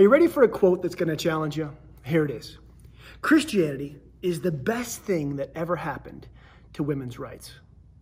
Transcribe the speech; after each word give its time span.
Are 0.00 0.02
you 0.02 0.08
ready 0.08 0.28
for 0.28 0.42
a 0.42 0.48
quote 0.48 0.80
that's 0.80 0.94
going 0.94 1.10
to 1.10 1.16
challenge 1.16 1.58
you? 1.58 1.76
Here 2.06 2.24
it 2.24 2.30
is 2.30 2.56
Christianity 3.20 3.98
is 4.22 4.40
the 4.40 4.50
best 4.50 5.02
thing 5.02 5.36
that 5.36 5.52
ever 5.54 5.76
happened 5.76 6.26
to 6.72 6.82
women's 6.82 7.18
rights. 7.18 7.52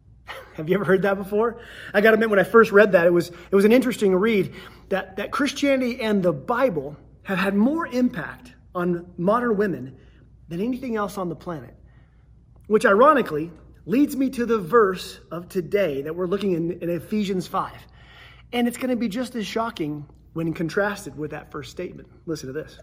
Have 0.55 0.69
you 0.69 0.77
ever 0.77 0.85
heard 0.85 1.03
that 1.03 1.17
before? 1.17 1.61
I 1.93 2.01
got 2.01 2.11
to 2.11 2.15
admit, 2.15 2.31
when 2.31 2.39
I 2.39 2.45
first 2.45 2.71
read 2.71 2.93
that, 2.93 3.09
it 3.09 3.13
was, 3.13 3.31
it 3.31 3.53
was 3.53 3.65
an 3.65 3.73
interesting 3.73 4.15
read 4.15 4.55
that, 4.91 5.17
that 5.17 5.33
Christianity 5.33 6.01
and 6.01 6.23
the 6.23 6.33
Bible 6.33 6.97
have 7.25 7.39
had 7.39 7.57
more 7.57 7.89
impact 7.89 8.53
on 8.77 9.13
modern 9.17 9.57
women 9.57 9.97
than 10.47 10.61
anything 10.61 10.95
else 10.95 11.19
on 11.19 11.29
the 11.29 11.35
planet. 11.35 11.75
Which 12.69 12.87
ironically 12.87 13.51
leads 13.87 14.15
me 14.15 14.31
to 14.31 14.47
the 14.47 14.59
verse 14.59 15.19
of 15.33 15.49
today 15.49 16.03
that 16.03 16.15
we're 16.15 16.29
looking 16.29 16.53
in, 16.53 16.81
in 16.81 16.91
Ephesians 16.91 17.49
5. 17.49 17.73
And 18.53 18.69
it's 18.69 18.77
going 18.77 18.91
to 18.91 18.97
be 18.97 19.09
just 19.09 19.35
as 19.35 19.49
shocking 19.49 20.07
when 20.39 20.53
contrasted 20.53 21.19
with 21.19 21.33
that 21.33 21.51
first 21.51 21.69
statement. 21.69 22.09
Listen 22.25 22.47
to 22.47 22.53
this. 22.53 22.79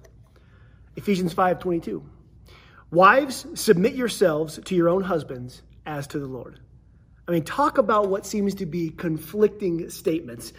Ephesians 0.98 1.34
5:22. 1.34 2.04
Wives, 2.92 3.46
submit 3.54 3.96
yourselves 3.96 4.60
to 4.66 4.76
your 4.76 4.90
own 4.90 5.04
husbands 5.04 5.62
as 5.86 6.06
to 6.08 6.20
the 6.20 6.28
Lord. 6.28 6.60
I 7.26 7.32
mean, 7.32 7.46
talk 7.46 7.78
about 7.78 8.10
what 8.10 8.26
seems 8.26 8.56
to 8.56 8.66
be 8.66 8.90
conflicting 8.90 9.90
statements. 9.90 10.52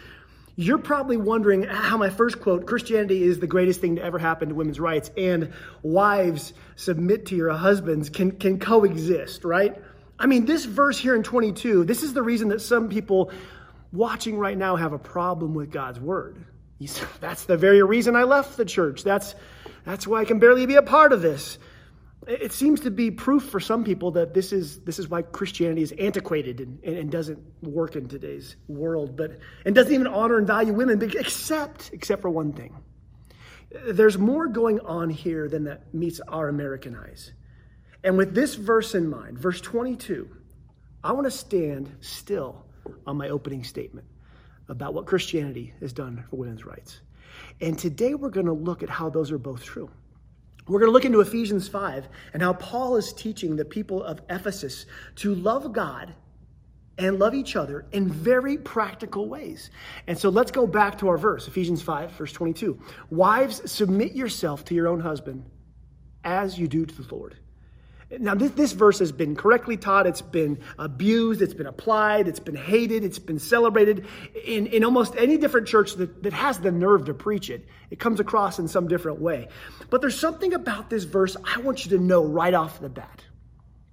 You're 0.55 0.79
probably 0.79 1.17
wondering 1.17 1.61
how 1.61 1.97
my 1.97 2.09
first 2.09 2.41
quote, 2.41 2.65
Christianity 2.65 3.21
is 3.21 3.37
the 3.37 3.45
greatest 3.45 3.79
thing 3.79 3.97
to 3.97 4.03
ever 4.03 4.17
happen 4.17 4.49
to 4.49 4.55
women's 4.55 4.79
rights, 4.79 5.11
and 5.15 5.53
wives 5.83 6.51
submit 6.77 7.27
to 7.27 7.35
your 7.35 7.51
husbands 7.51 8.09
can, 8.09 8.31
can 8.31 8.57
coexist, 8.57 9.43
right? 9.43 9.79
I 10.17 10.25
mean, 10.25 10.45
this 10.45 10.65
verse 10.65 10.97
here 10.97 11.15
in 11.15 11.21
22, 11.21 11.85
this 11.85 12.01
is 12.01 12.15
the 12.15 12.23
reason 12.23 12.47
that 12.47 12.61
some 12.61 12.89
people 12.89 13.31
watching 13.91 14.39
right 14.39 14.57
now 14.57 14.77
have 14.77 14.93
a 14.93 14.99
problem 14.99 15.53
with 15.53 15.69
God's 15.69 15.99
word. 15.99 16.43
That's 17.19 17.45
the 17.45 17.57
very 17.57 17.81
reason 17.83 18.15
I 18.15 18.23
left 18.23 18.57
the 18.57 18.65
church. 18.65 19.03
That's, 19.03 19.35
that's 19.83 20.07
why 20.07 20.21
I 20.21 20.25
can 20.25 20.39
barely 20.39 20.65
be 20.65 20.75
a 20.75 20.81
part 20.81 21.13
of 21.13 21.21
this. 21.21 21.57
It 22.27 22.51
seems 22.51 22.81
to 22.81 22.91
be 22.91 23.09
proof 23.09 23.43
for 23.43 23.59
some 23.61 23.85
people 23.85 24.11
that 24.11 24.33
this 24.33 24.51
is, 24.51 24.81
this 24.81 24.99
is 24.99 25.07
why 25.07 25.21
Christianity 25.21 25.81
is 25.81 25.93
antiquated 25.93 26.59
and, 26.59 26.83
and 26.83 27.09
doesn't 27.09 27.39
work 27.63 27.95
in 27.95 28.09
today's 28.09 28.57
world, 28.67 29.15
but, 29.15 29.39
and 29.65 29.73
doesn't 29.73 29.93
even 29.93 30.07
honor 30.07 30.37
and 30.37 30.45
value 30.45 30.73
women, 30.73 31.01
except, 31.01 31.91
except 31.93 32.21
for 32.21 32.29
one 32.29 32.51
thing. 32.51 32.75
There's 33.85 34.17
more 34.17 34.47
going 34.47 34.81
on 34.81 35.09
here 35.09 35.47
than 35.47 35.65
that 35.65 35.93
meets 35.93 36.19
our 36.27 36.49
American 36.49 36.95
eyes. 36.95 37.31
And 38.03 38.17
with 38.17 38.35
this 38.35 38.55
verse 38.55 38.93
in 38.93 39.09
mind, 39.09 39.39
verse 39.39 39.61
22, 39.61 40.29
I 41.03 41.13
want 41.13 41.27
to 41.27 41.31
stand 41.31 41.95
still 42.01 42.65
on 43.05 43.15
my 43.15 43.29
opening 43.29 43.63
statement 43.63 44.05
about 44.69 44.93
what 44.93 45.05
Christianity 45.05 45.73
has 45.79 45.93
done 45.93 46.23
for 46.29 46.37
women's 46.37 46.65
rights. 46.65 47.01
And 47.61 47.77
today 47.77 48.13
we're 48.15 48.29
going 48.29 48.45
to 48.45 48.53
look 48.53 48.83
at 48.83 48.89
how 48.89 49.09
those 49.09 49.31
are 49.31 49.37
both 49.37 49.63
true. 49.63 49.89
We're 50.67 50.79
going 50.79 50.89
to 50.89 50.93
look 50.93 51.05
into 51.05 51.21
Ephesians 51.21 51.67
5 51.67 52.09
and 52.33 52.41
how 52.41 52.53
Paul 52.53 52.97
is 52.97 53.13
teaching 53.13 53.55
the 53.55 53.65
people 53.65 54.03
of 54.03 54.21
Ephesus 54.29 54.85
to 55.17 55.33
love 55.33 55.71
God 55.71 56.13
and 56.97 57.19
love 57.19 57.35
each 57.35 57.55
other 57.55 57.85
in 57.91 58.09
very 58.09 58.57
practical 58.57 59.29
ways. 59.29 59.69
And 60.07 60.17
so 60.17 60.29
let's 60.29 60.51
go 60.51 60.67
back 60.67 60.97
to 60.99 61.07
our 61.07 61.17
verse, 61.17 61.47
Ephesians 61.47 61.81
5, 61.81 62.11
verse 62.11 62.33
22. 62.33 62.79
Wives, 63.09 63.71
submit 63.71 64.13
yourself 64.13 64.65
to 64.65 64.75
your 64.75 64.87
own 64.87 64.99
husband 64.99 65.45
as 66.23 66.57
you 66.57 66.67
do 66.67 66.85
to 66.85 67.01
the 67.01 67.15
Lord. 67.15 67.37
Now, 68.09 68.35
this, 68.35 68.51
this 68.51 68.71
verse 68.71 68.99
has 68.99 69.11
been 69.11 69.35
correctly 69.35 69.75
taught, 69.75 70.07
it's 70.07 70.21
been 70.21 70.59
abused, 70.79 71.41
it's 71.41 71.53
been 71.53 71.67
applied, 71.67 72.29
it's 72.29 72.39
been 72.39 72.55
hated, 72.55 73.03
it's 73.03 73.19
been 73.19 73.39
celebrated 73.39 74.05
in, 74.45 74.67
in 74.67 74.85
almost 74.85 75.15
any 75.17 75.37
different 75.37 75.67
church 75.67 75.95
that, 75.95 76.23
that 76.23 76.31
has 76.31 76.59
the 76.59 76.71
nerve 76.71 77.05
to 77.05 77.13
preach 77.13 77.49
it. 77.49 77.67
It 77.91 77.99
comes 77.99 78.21
across 78.21 78.59
in 78.59 78.67
some 78.69 78.87
different 78.87 79.19
way. 79.19 79.49
But 79.89 79.99
there's 79.99 80.17
something 80.17 80.53
about 80.53 80.89
this 80.89 81.03
verse 81.03 81.35
I 81.43 81.59
want 81.59 81.83
you 81.83 81.97
to 81.97 82.03
know 82.03 82.23
right 82.23 82.53
off 82.53 82.79
the 82.79 82.87
bat. 82.87 83.23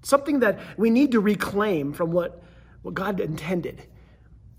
Something 0.03 0.41
that 0.41 0.61
we 0.77 0.91
need 0.91 1.13
to 1.13 1.21
reclaim 1.21 1.93
from 1.93 2.13
what, 2.13 2.41
what 2.83 2.95
God 2.95 3.19
intended. 3.19 3.83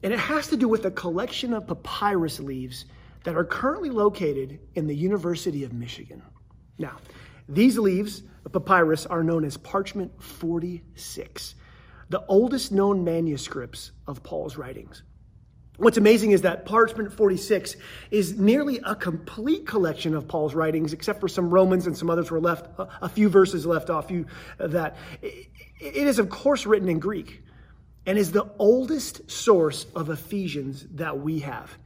And 0.04 0.12
it 0.12 0.20
has 0.20 0.48
to 0.50 0.58
do 0.58 0.68
with 0.68 0.86
a 0.86 0.92
collection 0.92 1.54
of 1.54 1.66
papyrus 1.66 2.42
leaves 2.42 2.86
that 3.24 3.38
are 3.38 3.46
currently 3.46 3.90
located 3.90 4.60
in 4.76 4.88
the 4.88 4.96
University 4.96 5.64
of 5.64 5.72
Michigan. 5.72 6.22
Now, 6.78 6.98
these 7.48 7.78
leaves 7.78 8.24
of 8.46 8.52
papyrus 8.52 9.06
are 9.06 9.24
known 9.24 9.46
as 9.46 9.58
parchment 9.58 10.22
46, 10.22 11.56
the 12.10 12.26
oldest 12.28 12.72
known 12.72 13.04
manuscripts 13.04 13.92
of 14.08 14.24
Paul's 14.24 14.58
writings. 14.58 15.04
What's 15.78 15.98
amazing 15.98 16.32
is 16.32 16.44
that 16.44 16.66
parchment 16.66 17.12
46 17.12 17.76
is 18.10 18.40
nearly 18.40 18.80
a 18.86 18.96
complete 18.96 19.68
collection 19.68 20.16
of 20.16 20.28
Paul's 20.28 20.56
writings, 20.56 20.94
except 20.94 21.20
for 21.20 21.28
some 21.28 21.50
Romans 21.50 21.86
and 21.86 21.98
some 21.98 22.10
others 22.10 22.32
were 22.32 22.40
left, 22.40 22.68
a 23.02 23.10
few 23.10 23.28
verses 23.28 23.66
left 23.66 23.90
off 23.90 24.10
you 24.10 24.26
uh, 24.60 24.68
that. 24.68 24.96
It 25.22 26.08
is, 26.08 26.20
of 26.20 26.30
course, 26.30 26.66
written 26.66 26.88
in 26.88 27.00
Greek 27.00 27.44
and 28.06 28.18
is 28.18 28.32
the 28.32 28.50
oldest 28.58 29.30
source 29.30 29.86
of 29.96 30.10
Ephesians 30.10 30.86
that 30.92 31.20
we 31.20 31.40
have. 31.40 31.78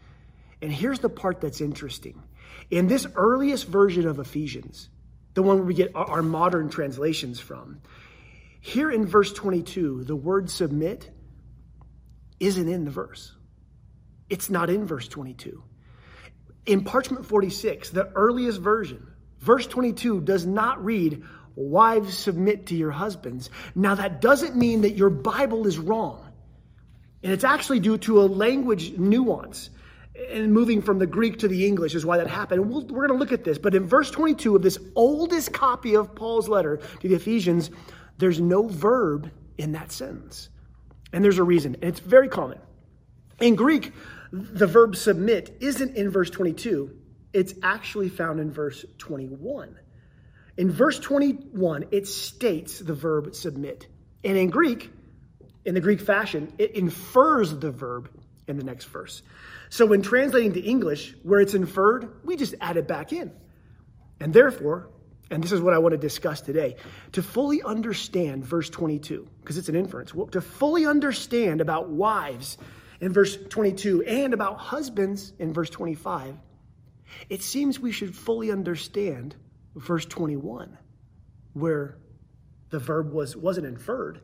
And 0.62 0.72
here's 0.72 1.00
the 1.00 1.10
part 1.10 1.42
that's 1.42 1.62
interesting. 1.62 2.22
In 2.70 2.88
this 2.88 3.08
earliest 3.16 3.66
version 3.66 4.08
of 4.08 4.20
Ephesians, 4.20 4.90
the 5.34 5.44
one 5.44 5.58
where 5.58 5.66
we 5.66 5.74
get 5.74 5.92
our 5.96 6.24
modern 6.24 6.70
translations 6.70 7.40
from. 7.40 7.82
Here 8.62 8.92
in 8.92 9.06
verse 9.06 9.32
22, 9.34 10.04
the 10.04 10.16
word 10.16 10.50
submit 10.50 11.10
isn't 12.40 12.68
in 12.68 12.86
the 12.86 12.92
verse. 12.92 13.34
It's 14.30 14.50
not 14.50 14.70
in 14.70 14.86
verse 14.86 15.08
22. 15.08 15.64
In 16.66 16.84
parchment 16.84 17.26
46, 17.26 17.90
the 17.92 18.08
earliest 18.10 18.60
version, 18.60 19.08
verse 19.40 19.66
22 19.66 20.22
does 20.22 20.46
not 20.46 20.84
read, 20.84 21.24
Wives 21.56 22.18
submit 22.18 22.68
to 22.68 22.76
your 22.76 22.92
husbands. 22.92 23.50
Now, 23.76 23.96
that 23.96 24.22
doesn't 24.22 24.56
mean 24.56 24.82
that 24.82 24.96
your 24.96 25.10
Bible 25.10 25.68
is 25.68 25.78
wrong. 25.78 26.26
And 27.22 27.34
it's 27.34 27.44
actually 27.44 27.80
due 27.82 27.98
to 27.98 28.22
a 28.22 28.24
language 28.24 28.98
nuance 28.98 29.70
and 30.32 30.54
moving 30.54 30.82
from 30.82 31.00
the 31.00 31.08
Greek 31.08 31.40
to 31.40 31.48
the 31.48 31.66
English 31.66 31.96
is 31.96 32.06
why 32.06 32.18
that 32.18 32.28
happened. 32.28 32.70
we 32.70 32.84
we 32.84 33.00
are 33.00 33.08
going 33.08 33.10
to 33.10 33.16
look 33.16 33.32
at 33.32 33.44
this. 33.44 33.58
But 33.58 33.76
in 33.76 33.86
verse 33.86 34.12
22 34.12 34.56
of 34.56 34.62
this 34.62 34.78
oldest 34.96 35.54
copy 35.54 35.96
of 35.96 36.16
Paul's 36.16 36.50
letter 36.50 36.78
to 36.78 37.08
the 37.08 37.16
Ephesians, 37.16 37.72
there's 38.18 38.40
no 38.40 38.68
verb 38.68 39.32
in 39.58 39.72
that 39.74 39.92
sentence. 39.92 40.50
And 41.14 41.24
there's 41.24 41.40
a 41.40 41.44
reason. 41.44 41.76
And 41.76 41.86
it's 41.86 42.00
very 42.00 42.28
common. 42.28 42.60
In 43.40 43.56
Greek, 43.56 43.94
the 44.32 44.68
verb 44.68 44.96
submit 44.96 45.58
isn't 45.60 45.96
in 45.96 46.10
verse 46.10 46.30
22, 46.30 46.96
it's 47.34 47.54
actually 47.64 48.10
found 48.10 48.40
in 48.40 48.52
verse 48.52 48.86
21. 48.98 49.78
In 50.58 50.72
verse 50.72 51.00
21, 51.00 51.86
it 51.92 52.08
states 52.08 52.80
the 52.80 52.94
verb 52.94 53.34
submit. 53.34 53.88
And 54.24 54.38
in 54.38 54.50
Greek, 54.50 54.92
in 55.66 55.74
the 55.74 55.82
Greek 55.82 56.02
fashion, 56.02 56.54
it 56.58 56.72
infers 56.72 57.58
the 57.58 57.72
verb 57.72 58.10
in 58.50 58.58
the 58.58 58.64
next 58.64 58.86
verse. 58.86 59.22
So 59.70 59.86
when 59.86 60.02
translating 60.02 60.54
to 60.54 60.60
English, 60.60 61.16
where 61.24 61.40
it's 61.40 61.54
inferred, 61.54 62.26
we 62.26 62.36
just 62.36 62.56
add 62.60 62.78
it 62.78 62.88
back 62.88 63.14
in. 63.14 63.32
And 64.20 64.34
therefore, 64.34 64.90
and 65.32 65.44
this 65.44 65.52
is 65.52 65.62
what 65.62 65.74
I 65.74 65.78
want 65.78 65.94
to 65.94 65.98
discuss 65.98 66.42
today, 66.42 66.76
to 67.14 67.22
fully 67.22 67.62
understand 67.62 68.44
verse 68.44 68.70
22, 68.70 69.28
because 69.42 69.58
it's 69.58 69.70
an 69.70 69.76
inference, 69.76 70.12
to 70.32 70.42
fully 70.42 70.86
understand 70.86 71.62
about 71.62 71.90
wives 71.90 72.58
in 73.00 73.14
verse 73.14 73.38
22 73.50 74.04
and 74.04 74.34
about 74.34 74.58
husbands 74.58 75.32
in 75.40 75.54
verse 75.54 75.70
25, 75.70 76.36
it 77.30 77.44
seems 77.44 77.80
we 77.80 77.92
should 77.92 78.16
fully 78.16 78.52
understand 78.52 79.36
verse 79.76 80.06
21, 80.06 80.78
where 81.54 81.98
the 82.70 82.80
verb 82.80 83.12
was, 83.14 83.36
wasn't 83.36 83.66
inferred. 83.66 84.22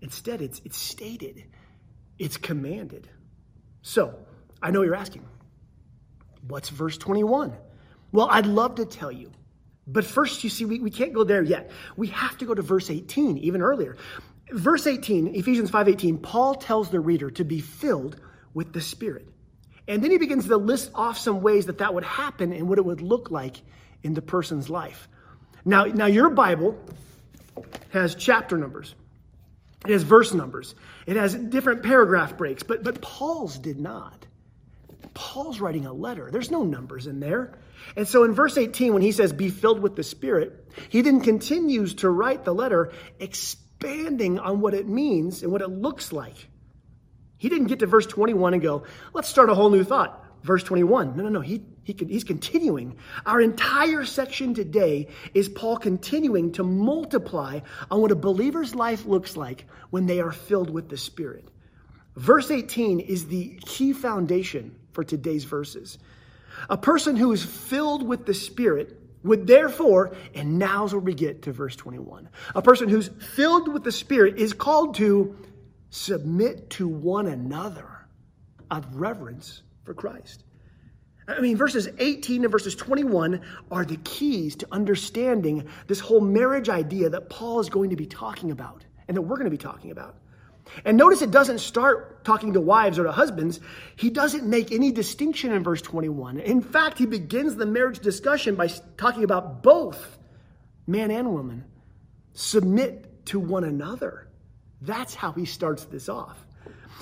Instead, 0.00 0.42
it's, 0.42 0.60
it's 0.64 0.78
stated, 0.78 1.44
it's 2.18 2.36
commanded. 2.36 3.08
So, 3.82 4.18
I 4.62 4.70
know 4.70 4.82
you're 4.82 4.94
asking, 4.94 5.24
what's 6.46 6.68
verse 6.68 6.98
21? 6.98 7.56
Well, 8.12 8.28
I'd 8.30 8.46
love 8.46 8.76
to 8.76 8.84
tell 8.84 9.12
you. 9.12 9.30
But 9.86 10.04
first, 10.04 10.44
you 10.44 10.50
see, 10.50 10.64
we, 10.64 10.80
we 10.80 10.90
can't 10.90 11.12
go 11.12 11.24
there 11.24 11.42
yet. 11.42 11.70
We 11.96 12.08
have 12.08 12.36
to 12.38 12.44
go 12.44 12.54
to 12.54 12.62
verse 12.62 12.90
18, 12.90 13.38
even 13.38 13.62
earlier. 13.62 13.96
Verse 14.50 14.86
18, 14.86 15.34
Ephesians 15.34 15.70
5:18, 15.70 16.22
Paul 16.22 16.54
tells 16.54 16.90
the 16.90 17.00
reader 17.00 17.30
to 17.32 17.44
be 17.44 17.60
filled 17.60 18.20
with 18.54 18.72
the 18.72 18.80
Spirit. 18.80 19.28
And 19.86 20.02
then 20.02 20.10
he 20.10 20.18
begins 20.18 20.46
to 20.48 20.56
list 20.56 20.90
off 20.94 21.18
some 21.18 21.40
ways 21.40 21.66
that 21.66 21.78
that 21.78 21.94
would 21.94 22.04
happen 22.04 22.52
and 22.52 22.68
what 22.68 22.78
it 22.78 22.84
would 22.84 23.00
look 23.00 23.30
like 23.30 23.62
in 24.02 24.14
the 24.14 24.22
person's 24.22 24.68
life. 24.68 25.08
Now, 25.64 25.84
now 25.84 26.06
your 26.06 26.30
Bible 26.30 26.78
has 27.90 28.14
chapter 28.14 28.56
numbers. 28.56 28.94
It 29.86 29.92
has 29.92 30.02
verse 30.02 30.34
numbers. 30.34 30.74
It 31.06 31.16
has 31.16 31.34
different 31.34 31.82
paragraph 31.82 32.36
breaks, 32.36 32.62
but, 32.62 32.82
but 32.82 33.00
Paul's 33.00 33.58
did 33.58 33.78
not. 33.78 34.26
Paul's 35.14 35.60
writing 35.60 35.86
a 35.86 35.92
letter. 35.92 36.30
There's 36.30 36.50
no 36.50 36.64
numbers 36.64 37.06
in 37.06 37.20
there. 37.20 37.58
And 37.96 38.06
so 38.06 38.24
in 38.24 38.34
verse 38.34 38.58
18, 38.58 38.92
when 38.92 39.02
he 39.02 39.12
says, 39.12 39.32
be 39.32 39.50
filled 39.50 39.80
with 39.80 39.96
the 39.96 40.02
Spirit, 40.02 40.68
he 40.88 41.02
then 41.02 41.20
continues 41.20 41.94
to 41.94 42.10
write 42.10 42.44
the 42.44 42.54
letter, 42.54 42.92
expanding 43.18 44.38
on 44.38 44.60
what 44.60 44.74
it 44.74 44.88
means 44.88 45.42
and 45.42 45.52
what 45.52 45.62
it 45.62 45.68
looks 45.68 46.12
like. 46.12 46.48
He 47.36 47.48
didn't 47.48 47.68
get 47.68 47.78
to 47.80 47.86
verse 47.86 48.06
21 48.06 48.54
and 48.54 48.62
go, 48.62 48.84
let's 49.12 49.28
start 49.28 49.48
a 49.48 49.54
whole 49.54 49.70
new 49.70 49.84
thought. 49.84 50.24
verse 50.42 50.64
21. 50.64 51.16
No, 51.16 51.22
no, 51.24 51.28
no. 51.28 51.40
He, 51.40 51.62
he, 51.88 52.06
he's 52.06 52.24
continuing. 52.24 52.96
Our 53.24 53.40
entire 53.40 54.04
section 54.04 54.52
today 54.52 55.08
is 55.32 55.48
Paul 55.48 55.78
continuing 55.78 56.52
to 56.52 56.62
multiply 56.62 57.60
on 57.90 58.02
what 58.02 58.10
a 58.10 58.16
believer's 58.16 58.74
life 58.74 59.06
looks 59.06 59.36
like 59.36 59.64
when 59.88 60.06
they 60.06 60.20
are 60.20 60.32
filled 60.32 60.68
with 60.68 60.90
the 60.90 60.98
Spirit. 60.98 61.48
Verse 62.14 62.50
18 62.50 63.00
is 63.00 63.26
the 63.28 63.58
key 63.64 63.94
foundation 63.94 64.76
for 64.92 65.02
today's 65.02 65.44
verses. 65.44 65.98
A 66.68 66.76
person 66.76 67.16
who 67.16 67.32
is 67.32 67.42
filled 67.42 68.06
with 68.06 68.26
the 68.26 68.34
Spirit 68.34 69.00
would 69.22 69.46
therefore, 69.46 70.14
and 70.34 70.58
now's 70.58 70.92
where 70.92 71.00
we 71.00 71.14
get 71.14 71.42
to 71.42 71.52
verse 71.52 71.74
21. 71.74 72.28
A 72.54 72.62
person 72.62 72.88
who's 72.88 73.08
filled 73.08 73.72
with 73.72 73.82
the 73.82 73.92
Spirit 73.92 74.36
is 74.36 74.52
called 74.52 74.96
to 74.96 75.36
submit 75.88 76.68
to 76.70 76.86
one 76.86 77.26
another 77.26 77.88
of 78.70 78.96
reverence 78.96 79.62
for 79.84 79.94
Christ. 79.94 80.44
I 81.28 81.40
mean, 81.40 81.58
verses 81.58 81.88
18 81.98 82.42
and 82.44 82.50
verses 82.50 82.74
21 82.74 83.42
are 83.70 83.84
the 83.84 83.98
keys 83.98 84.56
to 84.56 84.68
understanding 84.72 85.68
this 85.86 86.00
whole 86.00 86.22
marriage 86.22 86.70
idea 86.70 87.10
that 87.10 87.28
Paul 87.28 87.60
is 87.60 87.68
going 87.68 87.90
to 87.90 87.96
be 87.96 88.06
talking 88.06 88.50
about 88.50 88.84
and 89.06 89.16
that 89.16 89.22
we're 89.22 89.36
going 89.36 89.44
to 89.44 89.50
be 89.50 89.58
talking 89.58 89.90
about. 89.90 90.16
And 90.84 90.96
notice 90.96 91.22
it 91.22 91.30
doesn't 91.30 91.58
start 91.58 92.24
talking 92.24 92.54
to 92.54 92.60
wives 92.60 92.98
or 92.98 93.04
to 93.04 93.12
husbands. 93.12 93.60
He 93.96 94.10
doesn't 94.10 94.44
make 94.44 94.72
any 94.72 94.90
distinction 94.90 95.52
in 95.52 95.62
verse 95.62 95.82
21. 95.82 96.38
In 96.40 96.60
fact, 96.60 96.98
he 96.98 97.06
begins 97.06 97.56
the 97.56 97.66
marriage 97.66 98.00
discussion 98.00 98.54
by 98.54 98.68
talking 98.96 99.24
about 99.24 99.62
both 99.62 100.18
man 100.86 101.10
and 101.10 101.32
woman. 101.32 101.64
Submit 102.32 103.26
to 103.26 103.38
one 103.38 103.64
another. 103.64 104.28
That's 104.80 105.14
how 105.14 105.32
he 105.32 105.44
starts 105.44 105.84
this 105.84 106.08
off. 106.08 106.38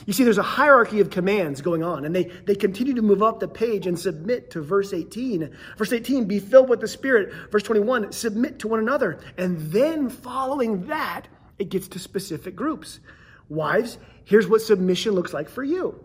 You 0.05 0.13
see, 0.13 0.25
there's 0.25 0.39
a 0.39 0.43
hierarchy 0.43 1.01
of 1.01 1.11
commands 1.11 1.63
going 1.63 1.83
on, 1.83 2.05
and 2.05 2.15
they, 2.15 2.25
they 2.25 2.55
continue 2.55 2.95
to 2.95 3.03
move 3.03 3.23
up 3.23 3.41
the 3.41 3.49
page 3.49 3.87
and 3.87 3.99
submit 3.99 4.51
to 4.51 4.61
verse 4.61 4.93
18. 4.93 5.57
Verse 5.79 5.93
18, 5.93 6.27
be 6.27 6.39
filled 6.39 6.69
with 6.69 6.81
the 6.81 6.89
Spirit. 6.89 7.33
Verse 7.51 7.63
21, 7.63 8.13
submit 8.13 8.59
to 8.61 8.69
one 8.69 8.79
another. 8.79 9.19
And 9.39 9.59
then 9.73 10.11
following 10.11 10.87
that, 10.87 11.27
it 11.59 11.71
gets 11.71 11.89
to 11.89 11.99
specific 11.99 12.55
groups. 12.55 13.01
Wives, 13.49 13.99
here's 14.25 14.47
what 14.47 14.61
submission 14.61 15.13
looks 15.13 15.33
like 15.33 15.49
for 15.49 15.65
you. 15.65 15.99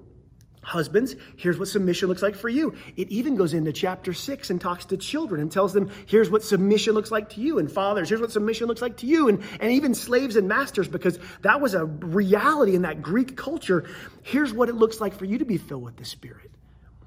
Husbands, 0.63 1.15
here's 1.37 1.57
what 1.57 1.67
submission 1.67 2.07
looks 2.07 2.21
like 2.21 2.35
for 2.35 2.47
you. 2.47 2.75
It 2.95 3.09
even 3.09 3.35
goes 3.35 3.55
into 3.55 3.73
chapter 3.73 4.13
six 4.13 4.51
and 4.51 4.61
talks 4.61 4.85
to 4.85 4.97
children 4.97 5.41
and 5.41 5.51
tells 5.51 5.73
them, 5.73 5.89
here's 6.05 6.29
what 6.29 6.43
submission 6.43 6.93
looks 6.93 7.09
like 7.09 7.29
to 7.31 7.41
you. 7.41 7.57
And 7.57 7.71
fathers, 7.71 8.09
here's 8.09 8.21
what 8.21 8.31
submission 8.31 8.67
looks 8.67 8.81
like 8.81 8.97
to 8.97 9.07
you. 9.07 9.27
And, 9.27 9.41
and 9.59 9.71
even 9.71 9.95
slaves 9.95 10.35
and 10.35 10.47
masters, 10.47 10.87
because 10.87 11.17
that 11.41 11.61
was 11.61 11.73
a 11.73 11.85
reality 11.85 12.75
in 12.75 12.83
that 12.83 13.01
Greek 13.01 13.35
culture. 13.35 13.89
Here's 14.21 14.53
what 14.53 14.69
it 14.69 14.75
looks 14.75 15.01
like 15.01 15.15
for 15.15 15.25
you 15.25 15.39
to 15.39 15.45
be 15.45 15.57
filled 15.57 15.83
with 15.83 15.97
the 15.97 16.05
Spirit. 16.05 16.51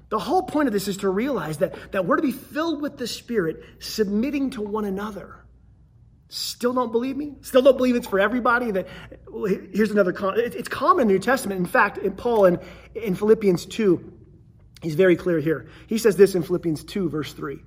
The 0.09 0.19
whole 0.19 0.43
point 0.43 0.67
of 0.67 0.73
this 0.73 0.89
is 0.89 0.97
to 0.97 1.09
realize 1.09 1.59
that, 1.59 1.93
that 1.93 2.05
we're 2.05 2.17
to 2.17 2.21
be 2.21 2.33
filled 2.33 2.81
with 2.81 2.97
the 2.97 3.07
Spirit, 3.07 3.63
submitting 3.79 4.49
to 4.51 4.61
one 4.61 4.83
another. 4.83 5.44
Still 6.27 6.73
don't 6.73 6.91
believe 6.91 7.15
me? 7.15 7.35
Still 7.41 7.61
don't 7.61 7.77
believe 7.77 7.95
it's 7.95 8.07
for 8.07 8.19
everybody? 8.19 8.71
That 8.71 8.87
here's 9.73 9.91
another. 9.91 10.11
Con- 10.11 10.33
It's 10.37 10.67
common 10.67 11.03
in 11.03 11.07
the 11.07 11.13
New 11.13 11.19
Testament. 11.19 11.59
In 11.59 11.65
fact, 11.67 11.97
in 11.99 12.13
Paul 12.13 12.45
in, 12.45 12.59
in 12.95 13.15
Philippians 13.15 13.65
two, 13.67 14.11
he's 14.81 14.95
very 14.95 15.15
clear 15.15 15.39
here. 15.39 15.67
He 15.87 15.97
says 15.97 16.17
this 16.17 16.33
in 16.33 16.41
Philippians 16.41 16.83
two, 16.83 17.09
verse 17.09 17.31
three: 17.33 17.59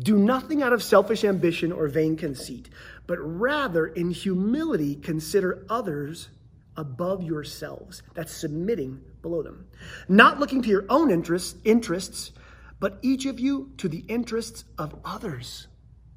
"Do 0.00 0.16
nothing 0.16 0.62
out 0.62 0.72
of 0.72 0.82
selfish 0.82 1.24
ambition 1.24 1.72
or 1.72 1.88
vain 1.88 2.16
conceit, 2.16 2.70
but 3.06 3.18
rather 3.18 3.86
in 3.86 4.10
humility 4.10 4.96
consider 4.96 5.66
others 5.68 6.30
above 6.76 7.22
yourselves." 7.22 8.02
That's 8.14 8.32
submitting 8.32 9.02
below 9.20 9.42
them, 9.42 9.66
not 10.08 10.40
looking 10.40 10.62
to 10.62 10.70
your 10.70 10.86
own 10.88 11.10
interests, 11.10 11.54
interests, 11.64 12.32
but 12.80 12.98
each 13.02 13.26
of 13.26 13.38
you 13.38 13.72
to 13.76 13.88
the 13.88 14.04
interests 14.08 14.64
of 14.78 14.98
others. 15.04 15.68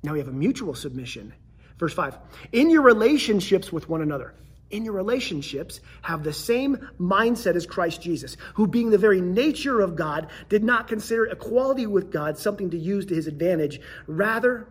Now 0.06 0.13
we 0.13 0.19
have 0.19 0.28
a 0.28 0.31
mutual 0.31 0.75
submission. 0.75 1.34
Verse 1.80 1.94
5 1.94 2.18
In 2.52 2.69
your 2.69 2.84
relationships 2.84 3.72
with 3.72 3.90
one 3.90 4.04
another, 4.04 4.36
in 4.69 4.86
your 4.86 4.94
relationships, 4.94 5.80
have 6.04 6.24
the 6.24 6.31
same 6.31 6.78
mindset 7.00 7.56
as 7.56 7.66
Christ 7.66 8.02
Jesus, 8.02 8.38
who, 8.54 8.68
being 8.68 8.92
the 8.92 9.00
very 9.00 9.19
nature 9.19 9.81
of 9.81 9.96
God, 9.96 10.30
did 10.48 10.63
not 10.63 10.88
consider 10.88 11.25
equality 11.25 11.88
with 11.88 12.12
God 12.12 12.38
something 12.38 12.69
to 12.69 12.78
use 12.78 13.07
to 13.07 13.16
his 13.16 13.25
advantage. 13.25 13.81
Rather, 14.06 14.68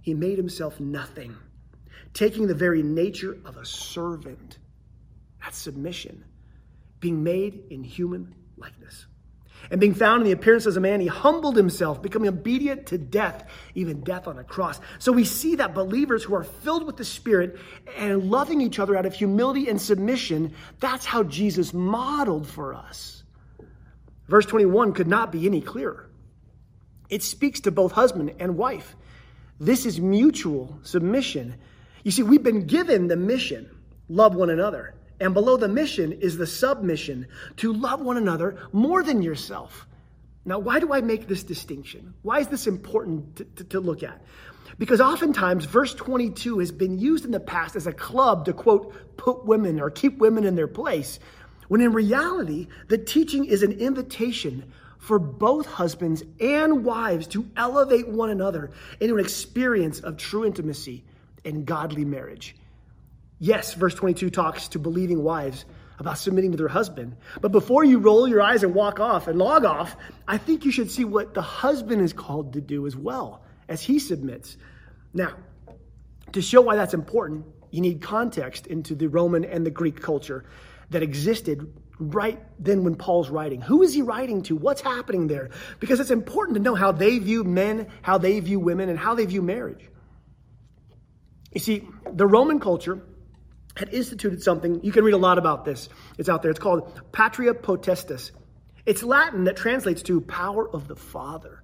he 0.00 0.14
made 0.14 0.38
himself 0.38 0.78
nothing, 0.78 1.36
taking 2.14 2.46
the 2.46 2.54
very 2.54 2.82
nature 2.82 3.36
of 3.44 3.56
a 3.56 3.66
servant. 3.66 4.58
That's 5.42 5.58
submission, 5.58 6.24
being 7.00 7.24
made 7.24 7.64
in 7.70 7.82
human 7.82 8.32
likeness. 8.56 9.06
And 9.70 9.80
being 9.80 9.94
found 9.94 10.22
in 10.22 10.26
the 10.26 10.32
appearance 10.32 10.66
as 10.66 10.76
a 10.76 10.80
man, 10.80 11.00
he 11.00 11.06
humbled 11.06 11.56
himself, 11.56 12.00
becoming 12.00 12.28
obedient 12.28 12.86
to 12.86 12.98
death, 12.98 13.44
even 13.74 14.02
death 14.02 14.26
on 14.26 14.38
a 14.38 14.44
cross. 14.44 14.80
So 14.98 15.12
we 15.12 15.24
see 15.24 15.56
that 15.56 15.74
believers 15.74 16.24
who 16.24 16.34
are 16.34 16.44
filled 16.44 16.86
with 16.86 16.96
the 16.96 17.04
Spirit 17.04 17.58
and 17.96 18.30
loving 18.30 18.60
each 18.60 18.78
other 18.78 18.96
out 18.96 19.04
of 19.04 19.14
humility 19.14 19.68
and 19.68 19.80
submission, 19.80 20.54
that's 20.80 21.04
how 21.04 21.22
Jesus 21.22 21.74
modeled 21.74 22.48
for 22.48 22.74
us. 22.74 23.22
Verse 24.26 24.46
21 24.46 24.94
could 24.94 25.08
not 25.08 25.32
be 25.32 25.46
any 25.46 25.60
clearer. 25.60 26.08
It 27.10 27.22
speaks 27.22 27.60
to 27.60 27.70
both 27.70 27.92
husband 27.92 28.34
and 28.38 28.56
wife. 28.56 28.96
This 29.60 29.86
is 29.86 30.00
mutual 30.00 30.78
submission. 30.82 31.56
You 32.04 32.10
see, 32.10 32.22
we've 32.22 32.42
been 32.42 32.66
given 32.66 33.08
the 33.08 33.16
mission 33.16 33.70
love 34.08 34.34
one 34.34 34.50
another. 34.50 34.94
And 35.20 35.34
below 35.34 35.56
the 35.56 35.68
mission 35.68 36.12
is 36.12 36.36
the 36.36 36.46
submission 36.46 37.26
to 37.56 37.72
love 37.72 38.00
one 38.00 38.16
another 38.16 38.56
more 38.72 39.02
than 39.02 39.22
yourself. 39.22 39.86
Now, 40.44 40.58
why 40.58 40.80
do 40.80 40.92
I 40.92 41.00
make 41.00 41.26
this 41.26 41.42
distinction? 41.42 42.14
Why 42.22 42.38
is 42.38 42.48
this 42.48 42.66
important 42.66 43.36
to, 43.36 43.44
to, 43.44 43.64
to, 43.64 43.80
look 43.80 44.02
at? 44.02 44.22
Because 44.78 45.00
oftentimes, 45.00 45.64
verse 45.64 45.94
22 45.94 46.60
has 46.60 46.70
been 46.70 46.98
used 46.98 47.24
in 47.24 47.32
the 47.32 47.40
past 47.40 47.76
as 47.76 47.86
a 47.86 47.92
club 47.92 48.44
to 48.44 48.52
quote, 48.52 49.16
put 49.16 49.44
women 49.44 49.80
or 49.80 49.90
keep 49.90 50.18
women 50.18 50.44
in 50.44 50.54
their 50.54 50.68
place, 50.68 51.18
when 51.66 51.80
in 51.80 51.92
reality, 51.92 52.68
the 52.86 52.96
teaching 52.96 53.44
is 53.44 53.62
an 53.62 53.72
invitation 53.72 54.72
for 54.98 55.18
both 55.18 55.66
husbands 55.66 56.22
and 56.40 56.84
wives 56.84 57.26
to 57.28 57.48
elevate 57.56 58.08
one 58.08 58.30
another 58.30 58.70
into 59.00 59.14
an 59.14 59.20
experience 59.20 60.00
of 60.00 60.16
true 60.16 60.44
intimacy 60.44 61.04
and 61.44 61.66
godly 61.66 62.04
marriage. 62.04 62.56
Yes, 63.38 63.74
verse 63.74 63.94
22 63.94 64.30
talks 64.30 64.68
to 64.68 64.78
believing 64.78 65.22
wives 65.22 65.64
about 65.98 66.18
submitting 66.18 66.52
to 66.52 66.56
their 66.56 66.68
husband. 66.68 67.16
But 67.40 67.52
before 67.52 67.84
you 67.84 67.98
roll 67.98 68.28
your 68.28 68.40
eyes 68.40 68.62
and 68.62 68.74
walk 68.74 69.00
off 69.00 69.26
and 69.28 69.38
log 69.38 69.64
off, 69.64 69.96
I 70.26 70.38
think 70.38 70.64
you 70.64 70.70
should 70.70 70.90
see 70.90 71.04
what 71.04 71.34
the 71.34 71.42
husband 71.42 72.02
is 72.02 72.12
called 72.12 72.52
to 72.54 72.60
do 72.60 72.86
as 72.86 72.96
well 72.96 73.42
as 73.68 73.82
he 73.82 73.98
submits. 73.98 74.56
Now, 75.12 75.34
to 76.32 76.42
show 76.42 76.60
why 76.60 76.76
that's 76.76 76.94
important, 76.94 77.46
you 77.70 77.80
need 77.80 78.00
context 78.00 78.66
into 78.66 78.94
the 78.94 79.08
Roman 79.08 79.44
and 79.44 79.64
the 79.64 79.70
Greek 79.70 80.00
culture 80.00 80.44
that 80.90 81.02
existed 81.02 81.72
right 81.98 82.40
then 82.58 82.84
when 82.84 82.94
Paul's 82.94 83.28
writing. 83.28 83.60
Who 83.60 83.82
is 83.82 83.92
he 83.92 84.02
writing 84.02 84.42
to? 84.42 84.56
What's 84.56 84.80
happening 84.80 85.26
there? 85.26 85.50
Because 85.80 86.00
it's 86.00 86.10
important 86.10 86.56
to 86.56 86.62
know 86.62 86.74
how 86.74 86.92
they 86.92 87.18
view 87.18 87.44
men, 87.44 87.88
how 88.02 88.18
they 88.18 88.38
view 88.40 88.60
women, 88.60 88.88
and 88.88 88.98
how 88.98 89.14
they 89.14 89.26
view 89.26 89.42
marriage. 89.42 89.84
You 91.52 91.60
see, 91.60 91.88
the 92.12 92.26
Roman 92.26 92.60
culture 92.60 93.02
had 93.78 93.94
instituted 93.94 94.42
something. 94.42 94.80
You 94.82 94.90
can 94.90 95.04
read 95.04 95.14
a 95.14 95.18
lot 95.18 95.38
about 95.38 95.64
this. 95.64 95.88
It's 96.18 96.28
out 96.28 96.42
there. 96.42 96.50
It's 96.50 96.58
called 96.58 97.00
Patria 97.12 97.54
Potestas. 97.54 98.32
It's 98.84 99.04
Latin 99.04 99.44
that 99.44 99.56
translates 99.56 100.02
to 100.02 100.20
power 100.20 100.68
of 100.68 100.88
the 100.88 100.96
Father. 100.96 101.62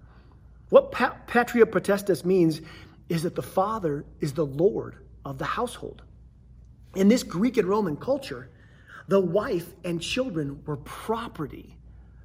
What 0.68 0.92
pa- 0.92 1.16
Patria 1.26 1.66
Potestas 1.66 2.25
means 2.25 2.61
is 3.09 3.25
that 3.25 3.35
the 3.35 3.42
Father 3.42 4.04
is 4.21 4.33
the 4.33 4.47
Lord 4.47 4.94
of 5.25 5.38
the 5.38 5.44
household. 5.44 6.02
In 6.94 7.09
this 7.09 7.25
Greek 7.25 7.56
and 7.56 7.68
Roman 7.68 7.97
culture, 7.97 8.49
the 9.09 9.21
wife 9.21 9.66
and 9.85 10.00
children 10.00 10.62
were 10.64 10.76
property 10.76 11.76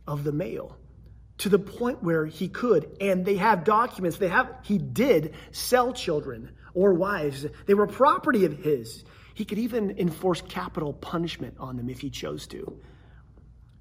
of 0.07 0.23
the 0.23 0.31
male 0.31 0.77
to 1.39 1.49
the 1.49 1.57
point 1.57 2.03
where 2.03 2.27
he 2.27 2.47
could, 2.47 2.95
and 3.01 3.25
they 3.25 3.37
have 3.37 3.63
documents, 3.63 4.17
they 4.17 4.27
have, 4.27 4.53
he 4.61 4.77
did 4.77 5.33
sell 5.51 5.93
children 5.93 6.51
or 6.75 6.93
wives. 6.93 7.43
They 7.65 7.73
were 7.73 7.87
property 7.87 8.45
of 8.45 8.55
his. 8.55 9.03
He 9.39 9.45
could 9.45 9.59
even 9.59 9.97
enforce 9.97 10.41
capital 10.41 10.91
punishment 10.91 11.55
on 11.61 11.77
them 11.77 11.89
if 11.89 12.01
he 12.01 12.09
chose 12.09 12.45
to. 12.47 12.77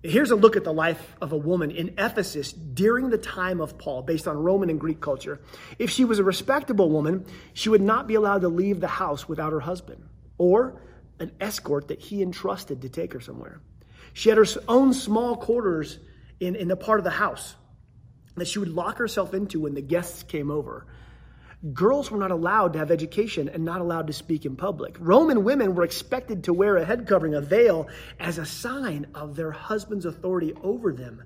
Here's 0.05 0.31
a 0.31 0.37
look 0.37 0.55
at 0.55 0.63
the 0.63 0.73
life 0.73 1.17
of 1.21 1.33
a 1.33 1.37
woman 1.37 1.73
in 1.73 1.95
Ephesus 1.99 2.53
during 2.53 3.11
the 3.11 3.19
time 3.19 3.61
of 3.61 3.77
Paul, 3.77 4.03
based 4.03 4.29
on 4.29 4.37
Roman 4.37 4.71
and 4.71 4.79
Greek 4.79 5.01
culture. 5.01 5.41
If 5.77 5.91
she 5.91 6.05
was 6.05 6.21
a 6.21 6.23
respectable 6.23 6.91
woman, 6.91 7.27
she 7.55 7.71
would 7.71 7.83
not 7.83 8.07
be 8.07 8.15
allowed 8.15 8.43
to 8.43 8.49
leave 8.49 8.79
the 8.79 8.87
house 8.87 9.29
without 9.29 9.51
her 9.51 9.59
husband 9.59 10.09
or 10.39 10.81
an 11.19 11.33
escort 11.41 11.89
that 11.89 11.99
he 11.99 12.23
entrusted 12.23 12.83
to 12.83 12.89
take 12.89 13.13
her 13.13 13.21
somewhere. 13.21 13.61
She 14.13 14.29
had 14.29 14.39
her 14.39 14.47
own 14.69 14.93
small 14.95 15.35
quarters 15.35 15.99
in, 16.39 16.55
in 16.55 16.69
the 16.69 16.77
part 16.77 17.01
of 17.01 17.05
the 17.05 17.11
house 17.11 17.57
that 18.37 18.47
she 18.47 18.61
would 18.61 18.69
lock 18.69 18.99
herself 18.99 19.35
into 19.35 19.59
when 19.63 19.75
the 19.75 19.83
guests 19.83 20.23
came 20.23 20.53
over. 20.53 20.87
Girls 21.73 22.11
were 22.11 22.19
not 22.19 22.31
allowed 22.31 22.73
to 22.75 22.79
have 22.79 22.93
education 22.93 23.49
and 23.49 23.65
not 23.65 23.81
allowed 23.81 24.07
to 24.07 24.13
speak 24.13 24.47
in 24.47 24.55
public. 24.55 24.97
Roman 25.01 25.43
women 25.43 25.75
were 25.75 25.83
expected 25.83 26.45
to 26.45 26.53
wear 26.53 26.77
a 26.77 26.85
head 26.85 27.07
covering, 27.07 27.35
a 27.35 27.41
veil, 27.41 27.89
as 28.21 28.39
a 28.39 28.47
sign 28.47 29.09
of 29.15 29.35
their 29.35 29.51
husband's 29.51 30.07
authority 30.07 30.55
over 30.63 30.93
them. 30.93 31.25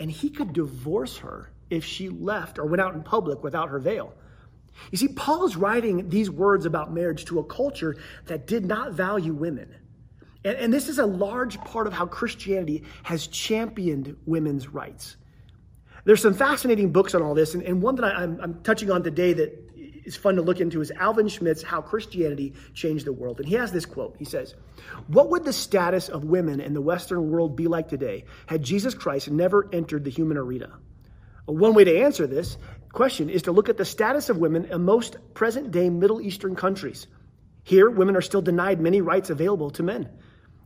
and 0.00 0.10
he 0.10 0.30
could 0.30 0.52
divorce 0.52 1.18
her 1.18 1.50
if 1.70 1.84
she 1.84 2.08
left 2.08 2.58
or 2.58 2.66
went 2.66 2.80
out 2.80 2.94
in 2.94 3.02
public 3.02 3.42
without 3.42 3.68
her 3.68 3.80
veil. 3.80 4.14
You 4.92 4.98
see, 4.98 5.08
Paul 5.08 5.44
is 5.44 5.56
writing 5.56 6.08
these 6.08 6.30
words 6.30 6.66
about 6.66 6.92
marriage 6.92 7.24
to 7.26 7.40
a 7.40 7.44
culture 7.44 7.96
that 8.26 8.46
did 8.46 8.64
not 8.64 8.92
value 8.92 9.34
women. 9.34 9.74
And, 10.44 10.56
and, 10.56 10.72
this 10.72 10.88
is 10.88 11.00
a 11.00 11.06
large 11.06 11.58
part 11.62 11.88
of 11.88 11.92
how 11.92 12.06
Christianity 12.06 12.84
has 13.02 13.26
championed 13.26 14.16
women's 14.24 14.68
rights. 14.68 15.16
There's 16.08 16.22
some 16.22 16.32
fascinating 16.32 16.90
books 16.90 17.14
on 17.14 17.20
all 17.20 17.34
this, 17.34 17.52
and, 17.52 17.62
and 17.62 17.82
one 17.82 17.96
that 17.96 18.04
I, 18.06 18.22
I'm, 18.22 18.40
I'm 18.40 18.62
touching 18.62 18.90
on 18.90 19.02
today 19.02 19.34
that 19.34 19.70
is 20.06 20.16
fun 20.16 20.36
to 20.36 20.40
look 20.40 20.58
into 20.58 20.80
is 20.80 20.90
Alvin 20.90 21.28
Schmidt's 21.28 21.62
How 21.62 21.82
Christianity 21.82 22.54
Changed 22.72 23.04
the 23.04 23.12
World. 23.12 23.40
And 23.40 23.46
he 23.46 23.56
has 23.56 23.72
this 23.72 23.84
quote. 23.84 24.16
He 24.18 24.24
says, 24.24 24.54
What 25.08 25.28
would 25.28 25.44
the 25.44 25.52
status 25.52 26.08
of 26.08 26.24
women 26.24 26.60
in 26.60 26.72
the 26.72 26.80
Western 26.80 27.30
world 27.30 27.56
be 27.56 27.66
like 27.66 27.90
today 27.90 28.24
had 28.46 28.62
Jesus 28.62 28.94
Christ 28.94 29.30
never 29.30 29.68
entered 29.70 30.04
the 30.04 30.10
human 30.10 30.38
arena? 30.38 30.78
One 31.44 31.74
way 31.74 31.84
to 31.84 32.00
answer 32.00 32.26
this 32.26 32.56
question 32.90 33.28
is 33.28 33.42
to 33.42 33.52
look 33.52 33.68
at 33.68 33.76
the 33.76 33.84
status 33.84 34.30
of 34.30 34.38
women 34.38 34.64
in 34.64 34.84
most 34.84 35.18
present 35.34 35.72
day 35.72 35.90
Middle 35.90 36.22
Eastern 36.22 36.56
countries. 36.56 37.06
Here, 37.64 37.90
women 37.90 38.16
are 38.16 38.22
still 38.22 38.40
denied 38.40 38.80
many 38.80 39.02
rights 39.02 39.28
available 39.28 39.68
to 39.72 39.82
men. 39.82 40.08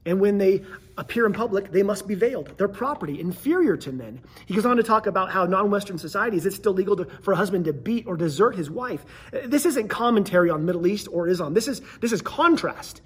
And 0.04 0.21
when 0.21 0.38
they 0.38 0.64
appear 0.99 1.26
in 1.26 1.32
public, 1.32 1.71
they 1.71 1.82
must 1.82 2.09
be 2.09 2.14
veiled. 2.14 2.52
They're 2.59 2.68
property, 2.68 3.21
inferior 3.21 3.76
to 3.78 3.92
men. 3.92 4.21
He 4.47 4.54
goes 4.54 4.66
on 4.66 4.76
to 4.76 4.82
talk 4.82 5.06
about 5.06 5.30
how 5.30 5.47
non 5.47 5.71
Western 5.71 5.99
societies, 5.99 6.44
it's 6.44 6.56
still 6.56 6.73
legal 6.73 6.97
to, 6.97 7.04
for 7.23 7.32
a 7.32 7.37
husband 7.37 7.66
to 7.66 7.73
beat 7.73 8.06
or 8.06 8.16
desert 8.16 8.56
his 8.56 8.68
wife. 8.68 9.04
This 9.44 9.64
isn't 9.64 9.88
commentary 9.88 10.50
on 10.50 10.64
Middle 10.64 10.87
East 10.87 11.09
or 11.11 11.28
Islam. 11.28 11.54
This 11.54 11.68
is, 11.68 11.82
this 12.00 12.12
is 12.12 12.21
contrast. 12.21 13.00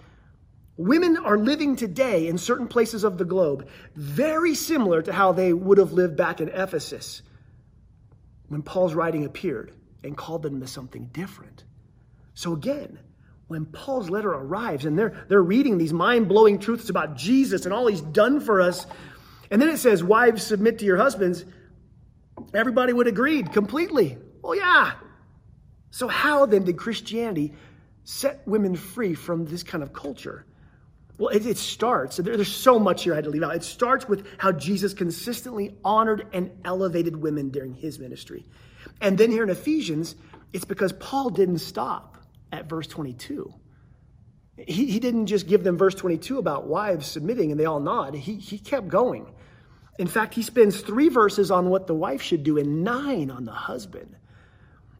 Women 0.78 1.16
are 1.16 1.38
living 1.38 1.76
today 1.76 2.28
in 2.28 2.38
certain 2.38 2.68
places 2.68 3.04
of 3.04 3.18
the 3.18 3.24
globe 3.24 3.68
very 3.94 4.54
similar 4.54 5.00
to 5.02 5.12
how 5.12 5.32
they 5.32 5.52
would 5.52 5.78
have 5.78 5.92
lived 5.92 6.16
back 6.16 6.40
in 6.40 6.48
Ephesus 6.48 7.22
when 8.48 8.62
Paul's 8.62 8.94
writing 8.94 9.24
appeared 9.24 9.72
and 10.04 10.16
called 10.16 10.42
them 10.42 10.60
to 10.60 10.66
something 10.66 11.06
different. 11.12 11.64
So 12.34 12.52
again, 12.52 12.98
when 13.48 13.64
Paul's 13.66 14.10
letter 14.10 14.32
arrives 14.32 14.84
and 14.84 14.98
they're, 14.98 15.24
they're 15.28 15.42
reading 15.42 15.78
these 15.78 15.92
mind 15.92 16.28
blowing 16.28 16.58
truths 16.58 16.90
about 16.90 17.16
Jesus 17.16 17.64
and 17.64 17.72
all 17.72 17.86
he's 17.86 18.00
done 18.00 18.40
for 18.40 18.60
us, 18.60 18.86
and 19.50 19.62
then 19.62 19.68
it 19.68 19.78
says, 19.78 20.02
Wives, 20.02 20.42
submit 20.42 20.80
to 20.80 20.84
your 20.84 20.96
husbands, 20.96 21.44
everybody 22.52 22.92
would 22.92 23.06
agree 23.06 23.42
completely. 23.42 24.18
Well, 24.42 24.56
yeah. 24.56 24.92
So, 25.90 26.08
how 26.08 26.46
then 26.46 26.64
did 26.64 26.76
Christianity 26.76 27.54
set 28.04 28.46
women 28.46 28.74
free 28.74 29.14
from 29.14 29.46
this 29.46 29.62
kind 29.62 29.82
of 29.82 29.92
culture? 29.92 30.44
Well, 31.18 31.28
it, 31.28 31.46
it 31.46 31.56
starts, 31.56 32.16
there, 32.18 32.36
there's 32.36 32.54
so 32.54 32.78
much 32.78 33.04
here 33.04 33.14
I 33.14 33.16
had 33.16 33.24
to 33.24 33.30
leave 33.30 33.42
out. 33.42 33.54
It 33.54 33.62
starts 33.62 34.06
with 34.06 34.26
how 34.38 34.52
Jesus 34.52 34.92
consistently 34.92 35.74
honored 35.82 36.26
and 36.32 36.50
elevated 36.64 37.16
women 37.16 37.50
during 37.50 37.72
his 37.72 37.98
ministry. 37.98 38.44
And 39.00 39.16
then 39.16 39.30
here 39.30 39.42
in 39.42 39.48
Ephesians, 39.48 40.16
it's 40.52 40.64
because 40.64 40.92
Paul 40.92 41.30
didn't 41.30 41.58
stop 41.58 42.15
at 42.52 42.68
verse 42.68 42.86
22. 42.86 43.52
He, 44.56 44.86
he 44.86 45.00
didn't 45.00 45.26
just 45.26 45.46
give 45.46 45.64
them 45.64 45.76
verse 45.76 45.94
22 45.94 46.38
about 46.38 46.66
wives 46.66 47.06
submitting 47.06 47.50
and 47.50 47.60
they 47.60 47.66
all 47.66 47.80
nod. 47.80 48.14
He, 48.14 48.36
he 48.36 48.58
kept 48.58 48.88
going. 48.88 49.26
In 49.98 50.06
fact, 50.06 50.34
he 50.34 50.42
spends 50.42 50.80
three 50.80 51.08
verses 51.08 51.50
on 51.50 51.70
what 51.70 51.86
the 51.86 51.94
wife 51.94 52.22
should 52.22 52.42
do 52.42 52.58
and 52.58 52.84
nine 52.84 53.30
on 53.30 53.44
the 53.44 53.52
husband. 53.52 54.16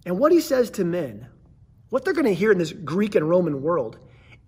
And 0.05 0.19
what 0.19 0.33
he 0.33 0.41
says 0.41 0.71
to 0.73 0.85
men, 0.85 1.29
what 1.91 2.05
they're 2.05 2.15
going 2.15 2.27
to 2.27 2.35
hear 2.35 2.53
in 2.53 2.59
this 2.59 2.73
Greek 2.73 3.15
and 3.15 3.29
Roman 3.29 3.63
world, 3.63 3.99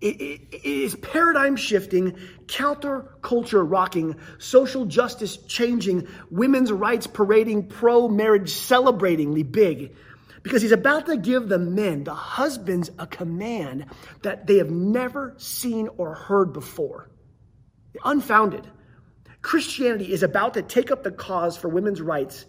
is 0.01 0.95
paradigm 0.95 1.57
shifting, 1.57 2.17
counterculture 2.45 3.69
rocking, 3.69 4.15
social 4.37 4.85
justice 4.85 5.35
changing, 5.37 6.07
women's 6.31 6.71
rights 6.71 7.05
parading, 7.05 7.67
pro 7.67 8.07
marriage 8.07 8.51
celebratingly 8.51 9.49
big 9.49 9.93
because 10.43 10.61
he's 10.61 10.71
about 10.71 11.05
to 11.07 11.17
give 11.17 11.49
the 11.49 11.59
men, 11.59 12.03
the 12.03 12.13
husbands, 12.13 12.89
a 12.97 13.07
command 13.07 13.85
that 14.23 14.47
they 14.47 14.57
have 14.57 14.71
never 14.71 15.33
seen 15.37 15.89
or 15.97 16.13
heard 16.13 16.53
before. 16.53 17.09
Unfounded. 18.03 18.67
Christianity 19.41 20.11
is 20.11 20.23
about 20.23 20.53
to 20.55 20.61
take 20.61 20.91
up 20.91 21.03
the 21.03 21.11
cause 21.11 21.57
for 21.57 21.69
women's 21.69 22.01
rights 22.01 22.45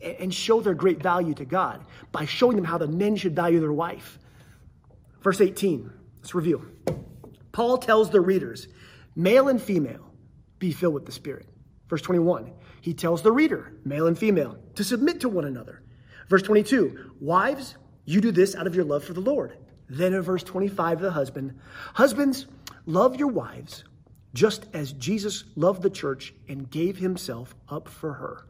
and 0.00 0.32
show 0.32 0.60
their 0.60 0.74
great 0.74 1.02
value 1.02 1.34
to 1.34 1.44
God 1.44 1.84
by 2.10 2.24
showing 2.24 2.56
them 2.56 2.64
how 2.64 2.78
the 2.78 2.88
men 2.88 3.16
should 3.16 3.36
value 3.36 3.60
their 3.60 3.72
wife. 3.72 4.18
Verse 5.20 5.40
18, 5.40 5.90
let's 6.18 6.34
review. 6.34 6.68
Paul 7.52 7.78
tells 7.78 8.10
the 8.10 8.20
readers, 8.20 8.66
male 9.14 9.48
and 9.48 9.60
female, 9.60 10.10
be 10.58 10.72
filled 10.72 10.94
with 10.94 11.06
the 11.06 11.12
Spirit. 11.12 11.46
Verse 11.88 12.02
21, 12.02 12.52
he 12.80 12.94
tells 12.94 13.22
the 13.22 13.30
reader, 13.30 13.72
male 13.84 14.06
and 14.06 14.18
female, 14.18 14.56
to 14.76 14.84
submit 14.84 15.20
to 15.20 15.28
one 15.28 15.44
another 15.44 15.82
Verse 16.32 16.40
22, 16.40 17.10
wives, 17.20 17.74
you 18.06 18.22
do 18.22 18.30
this 18.30 18.56
out 18.56 18.66
of 18.66 18.74
your 18.74 18.86
love 18.86 19.04
for 19.04 19.12
the 19.12 19.20
Lord. 19.20 19.54
Then 19.90 20.14
in 20.14 20.22
verse 20.22 20.42
25, 20.42 21.00
the 21.02 21.10
husband, 21.10 21.60
husbands, 21.92 22.46
love 22.86 23.16
your 23.16 23.28
wives 23.28 23.84
just 24.32 24.64
as 24.72 24.94
Jesus 24.94 25.44
loved 25.56 25.82
the 25.82 25.90
church 25.90 26.32
and 26.48 26.70
gave 26.70 26.96
himself 26.96 27.54
up 27.68 27.86
for 27.86 28.14
her. 28.14 28.46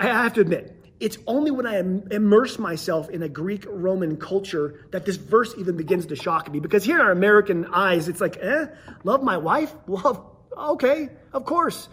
I 0.00 0.06
have 0.06 0.34
to 0.34 0.40
admit, 0.40 0.84
it's 0.98 1.16
only 1.28 1.52
when 1.52 1.64
I 1.64 1.78
immerse 1.78 2.58
myself 2.58 3.08
in 3.10 3.22
a 3.22 3.28
Greek 3.28 3.64
Roman 3.68 4.16
culture 4.16 4.84
that 4.90 5.06
this 5.06 5.14
verse 5.14 5.54
even 5.58 5.76
begins 5.76 6.06
to 6.06 6.16
shock 6.16 6.50
me. 6.50 6.58
Because 6.58 6.82
here 6.82 6.96
in 6.96 7.02
our 7.02 7.12
American 7.12 7.66
eyes, 7.66 8.08
it's 8.08 8.20
like, 8.20 8.36
eh, 8.42 8.66
love 9.04 9.22
my 9.22 9.36
wife? 9.36 9.72
Love, 9.86 10.26
okay, 10.58 11.10
of 11.32 11.44
course. 11.44 11.88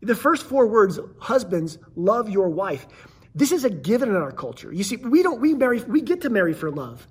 The 0.00 0.16
first 0.16 0.44
four 0.44 0.66
words, 0.66 0.98
husbands, 1.20 1.78
love 1.94 2.28
your 2.28 2.48
wife. 2.48 2.88
This 3.34 3.52
is 3.52 3.64
a 3.64 3.70
given 3.70 4.08
in 4.08 4.16
our 4.16 4.32
culture. 4.32 4.72
You 4.72 4.82
see, 4.82 4.96
we 4.96 5.22
don't 5.22 5.40
we 5.40 5.54
marry 5.54 5.80
we 5.82 6.00
get 6.00 6.22
to 6.22 6.30
marry 6.30 6.52
for 6.52 6.70
love. 6.70 7.06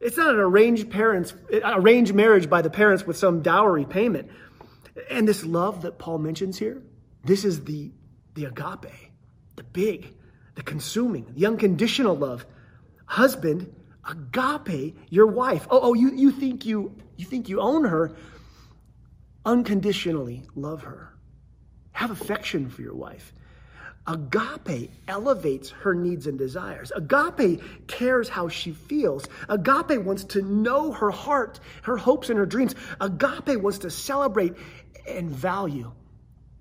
It's 0.00 0.16
not 0.16 0.34
an 0.34 0.40
arranged 0.40 0.90
parents 0.90 1.34
arranged 1.64 2.14
marriage 2.14 2.50
by 2.50 2.62
the 2.62 2.70
parents 2.70 3.06
with 3.06 3.16
some 3.16 3.42
dowry 3.42 3.84
payment. 3.84 4.30
And 5.10 5.28
this 5.28 5.44
love 5.44 5.82
that 5.82 5.98
Paul 5.98 6.18
mentions 6.18 6.58
here, 6.58 6.82
this 7.24 7.44
is 7.44 7.64
the 7.64 7.92
the 8.34 8.46
agape, 8.46 8.92
the 9.56 9.64
big, 9.64 10.14
the 10.54 10.62
consuming, 10.62 11.26
the 11.34 11.46
unconditional 11.46 12.16
love. 12.16 12.46
Husband, 13.06 13.72
agape 14.08 14.96
your 15.10 15.26
wife. 15.26 15.66
Oh, 15.70 15.80
oh, 15.80 15.94
you, 15.94 16.12
you 16.12 16.30
think 16.30 16.66
you 16.66 16.94
you 17.16 17.24
think 17.24 17.48
you 17.48 17.60
own 17.60 17.84
her. 17.84 18.16
Unconditionally 19.44 20.42
love 20.56 20.82
her. 20.82 21.14
Have 21.92 22.10
affection 22.10 22.68
for 22.68 22.82
your 22.82 22.94
wife. 22.94 23.32
Agape 24.06 24.90
elevates 25.08 25.70
her 25.70 25.94
needs 25.94 26.26
and 26.26 26.38
desires. 26.38 26.92
Agape 26.94 27.60
cares 27.88 28.28
how 28.28 28.48
she 28.48 28.72
feels. 28.72 29.26
Agape 29.48 30.00
wants 30.02 30.24
to 30.24 30.42
know 30.42 30.92
her 30.92 31.10
heart, 31.10 31.58
her 31.82 31.96
hopes, 31.96 32.30
and 32.30 32.38
her 32.38 32.46
dreams. 32.46 32.74
Agape 33.00 33.60
wants 33.60 33.78
to 33.78 33.90
celebrate 33.90 34.54
and 35.08 35.30
value. 35.30 35.90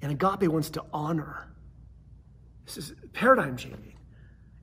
And 0.01 0.11
agape 0.11 0.49
wants 0.49 0.71
to 0.71 0.83
honor. 0.91 1.47
This 2.65 2.77
is 2.77 2.93
paradigm 3.13 3.57
changing. 3.57 3.93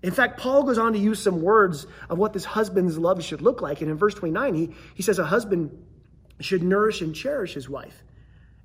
In 0.02 0.10
fact, 0.10 0.40
Paul 0.40 0.64
goes 0.64 0.78
on 0.78 0.94
to 0.94 0.98
use 0.98 1.22
some 1.22 1.42
words 1.42 1.86
of 2.10 2.18
what 2.18 2.32
this 2.32 2.44
husband's 2.44 2.98
love 2.98 3.22
should 3.22 3.40
look 3.40 3.62
like. 3.62 3.80
And 3.80 3.90
in 3.90 3.96
verse 3.96 4.14
29, 4.14 4.54
he, 4.54 4.74
he 4.94 5.02
says 5.02 5.20
a 5.20 5.24
husband 5.24 5.70
should 6.40 6.62
nourish 6.62 7.00
and 7.00 7.14
cherish 7.14 7.54
his 7.54 7.68
wife. 7.68 8.02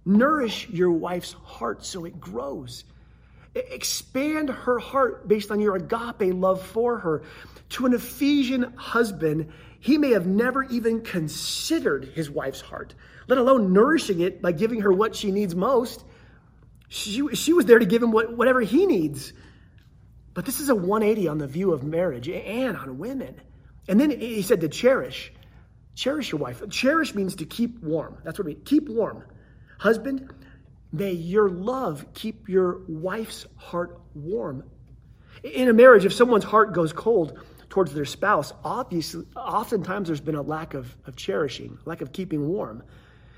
Nourish 0.03 0.67
your 0.69 0.91
wife's 0.91 1.33
heart 1.33 1.85
so 1.85 2.05
it 2.05 2.19
grows. 2.19 2.83
Expand 3.55 4.49
her 4.49 4.79
heart 4.79 5.27
based 5.27 5.51
on 5.51 5.59
your 5.59 5.75
agape 5.75 6.33
love 6.33 6.61
for 6.61 6.99
her. 6.99 7.23
To 7.69 7.85
an 7.85 7.93
Ephesian 7.93 8.73
husband, 8.75 9.51
he 9.79 9.97
may 9.97 10.11
have 10.11 10.25
never 10.25 10.63
even 10.63 11.01
considered 11.01 12.05
his 12.05 12.29
wife's 12.29 12.61
heart, 12.61 12.93
let 13.27 13.37
alone 13.37 13.73
nourishing 13.73 14.21
it 14.21 14.41
by 14.41 14.51
giving 14.51 14.81
her 14.81 14.91
what 14.91 15.15
she 15.15 15.31
needs 15.31 15.55
most. 15.55 16.03
She, 16.89 17.27
she 17.35 17.53
was 17.53 17.65
there 17.65 17.79
to 17.79 17.85
give 17.85 18.01
him 18.01 18.11
what, 18.11 18.35
whatever 18.35 18.61
he 18.61 18.85
needs. 18.85 19.33
But 20.33 20.45
this 20.45 20.59
is 20.59 20.69
a 20.69 20.75
180 20.75 21.27
on 21.27 21.37
the 21.37 21.47
view 21.47 21.73
of 21.73 21.83
marriage 21.83 22.29
and 22.29 22.77
on 22.77 22.97
women. 22.99 23.41
And 23.87 23.99
then 23.99 24.11
he 24.11 24.41
said 24.41 24.61
to 24.61 24.69
cherish. 24.69 25.31
Cherish 25.95 26.31
your 26.31 26.39
wife. 26.39 26.61
Cherish 26.69 27.15
means 27.15 27.37
to 27.37 27.45
keep 27.45 27.81
warm. 27.81 28.19
That's 28.23 28.37
what 28.37 28.45
we 28.45 28.53
keep 28.53 28.87
warm. 28.87 29.23
Husband, 29.79 30.31
May 30.91 31.11
your 31.11 31.49
love 31.49 32.05
keep 32.13 32.47
your 32.47 32.81
wife's 32.87 33.45
heart 33.57 33.99
warm. 34.13 34.63
In 35.43 35.67
a 35.67 35.73
marriage, 35.73 36.05
if 36.05 36.13
someone's 36.13 36.43
heart 36.43 36.73
goes 36.73 36.93
cold 36.93 37.39
towards 37.69 37.93
their 37.93 38.05
spouse, 38.05 38.53
obviously, 38.63 39.25
oftentimes 39.35 40.07
there's 40.07 40.21
been 40.21 40.35
a 40.35 40.41
lack 40.41 40.73
of, 40.73 40.95
of 41.05 41.15
cherishing, 41.15 41.77
lack 41.85 42.01
of 42.01 42.11
keeping 42.11 42.47
warm. 42.47 42.83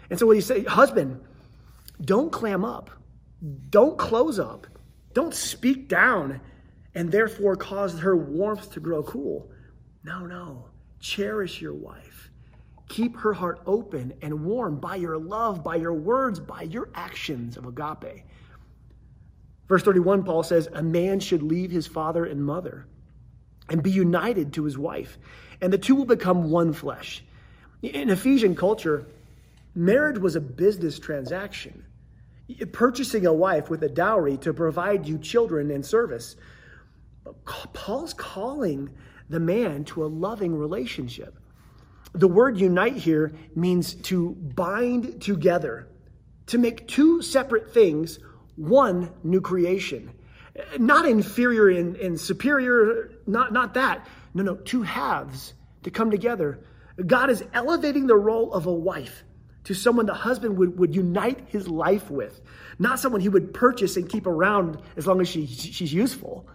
And 0.10 0.18
so 0.18 0.26
what 0.26 0.36
you 0.36 0.42
say, 0.42 0.64
husband, 0.64 1.22
don't 2.02 2.32
clam 2.32 2.64
up, 2.64 2.92
don't 3.70 3.98
close 3.98 4.40
up, 4.40 4.68
don't 5.14 5.34
speak 5.34 5.88
down, 5.88 6.40
and 6.96 7.12
therefore 7.12 7.56
cause 7.56 8.00
her 8.00 8.16
warmth 8.16 8.72
to 8.74 8.80
grow 8.80 9.04
cool. 9.04 9.52
No, 10.04 10.26
no. 10.26 10.70
Cherish 11.00 11.62
your 11.62 11.74
wife. 11.74 12.32
Keep 12.90 13.18
her 13.18 13.34
heart 13.34 13.62
open 13.66 14.14
and 14.22 14.44
warm 14.44 14.80
by 14.80 14.96
your 14.96 15.18
love, 15.18 15.64
by 15.64 15.76
your 15.76 15.94
words, 15.94 16.40
by 16.40 16.64
your 16.64 16.90
actions 16.96 17.56
of 17.56 17.66
agape. 17.66 18.24
Verse 19.68 19.84
31, 19.84 20.24
Paul 20.24 20.44
says, 20.44 20.68
A 20.74 20.82
man 20.82 21.20
should 21.20 21.44
leave 21.44 21.72
his 21.72 21.86
father 21.86 22.26
and 22.26 22.44
mother 22.44 22.88
and 23.70 23.84
be 23.84 23.92
united 23.92 24.54
to 24.54 24.64
his 24.64 24.78
wife, 24.78 25.20
and 25.62 25.72
the 25.72 25.78
two 25.78 25.96
will 25.96 26.06
become 26.06 26.50
one 26.50 26.74
flesh. 26.74 27.24
In 27.84 28.10
Ephesian 28.10 28.56
culture, 28.56 29.06
marriage 29.76 30.18
was 30.18 30.36
a 30.36 30.42
business 30.42 30.98
transaction. 30.98 31.86
Purchasing 32.72 33.28
a 33.28 33.34
wife 33.34 33.70
with 33.70 33.84
a 33.84 33.90
dowry 33.90 34.38
to 34.38 34.54
provide 34.54 35.08
you 35.08 35.20
children 35.20 35.70
and 35.70 35.86
service. 35.86 36.36
Paul's 37.46 38.16
calling 38.16 38.90
the 39.30 39.40
man 39.40 39.84
to 39.86 40.04
a 40.04 40.08
loving 40.08 40.56
relationship. 40.56 41.39
The 42.14 42.28
word 42.28 42.58
unite 42.58 42.96
here 42.96 43.34
means 43.56 43.94
to 43.94 44.32
bind 44.32 45.22
together, 45.22 45.88
to 46.48 46.58
make 46.58 46.88
two 46.88 47.22
separate 47.22 47.74
things 47.74 48.20
one 48.56 49.12
new 49.24 49.42
creation. 49.42 50.12
Not 50.78 51.06
inferior 51.06 51.70
and, 51.70 51.96
and 51.96 52.20
superior, 52.20 53.12
not, 53.26 53.54
not 53.54 53.76
that. 53.76 54.08
No, 54.34 54.44
no, 54.44 54.56
two 54.56 54.82
halves 54.82 55.54
to 55.84 55.92
come 55.92 56.12
together. 56.12 56.60
God 57.06 57.30
is 57.30 57.44
elevating 57.54 58.08
the 58.08 58.16
role 58.16 58.54
of 58.54 58.66
a 58.66 58.74
wife 58.74 59.24
to 59.66 59.74
someone 59.74 60.06
the 60.06 60.14
husband 60.14 60.58
would, 60.58 60.78
would 60.78 60.96
unite 60.96 61.46
his 61.48 61.68
life 61.68 62.10
with, 62.10 62.42
not 62.80 63.00
someone 63.00 63.22
he 63.22 63.30
would 63.30 63.54
purchase 63.54 63.98
and 63.98 64.10
keep 64.10 64.26
around 64.26 64.82
as 64.98 65.06
long 65.06 65.22
as 65.22 65.28
she, 65.28 65.46
she's 65.46 65.94
useful. 65.94 66.48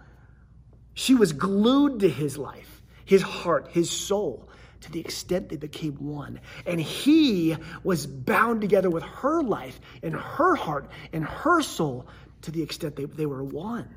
She 0.93 1.15
was 1.15 1.33
glued 1.33 2.01
to 2.01 2.09
his 2.09 2.37
life, 2.37 2.81
his 3.05 3.21
heart, 3.21 3.69
his 3.71 3.89
soul, 3.89 4.49
to 4.81 4.91
the 4.91 4.99
extent 4.99 5.49
they 5.49 5.57
became 5.57 5.93
one. 5.93 6.39
And 6.65 6.79
he 6.79 7.57
was 7.83 8.05
bound 8.05 8.61
together 8.61 8.89
with 8.89 9.03
her 9.03 9.41
life 9.41 9.79
and 10.03 10.13
her 10.13 10.55
heart 10.55 10.89
and 11.13 11.23
her 11.23 11.61
soul 11.61 12.07
to 12.43 12.51
the 12.51 12.61
extent 12.61 12.95
they, 12.95 13.05
they 13.05 13.25
were 13.25 13.43
one. 13.43 13.93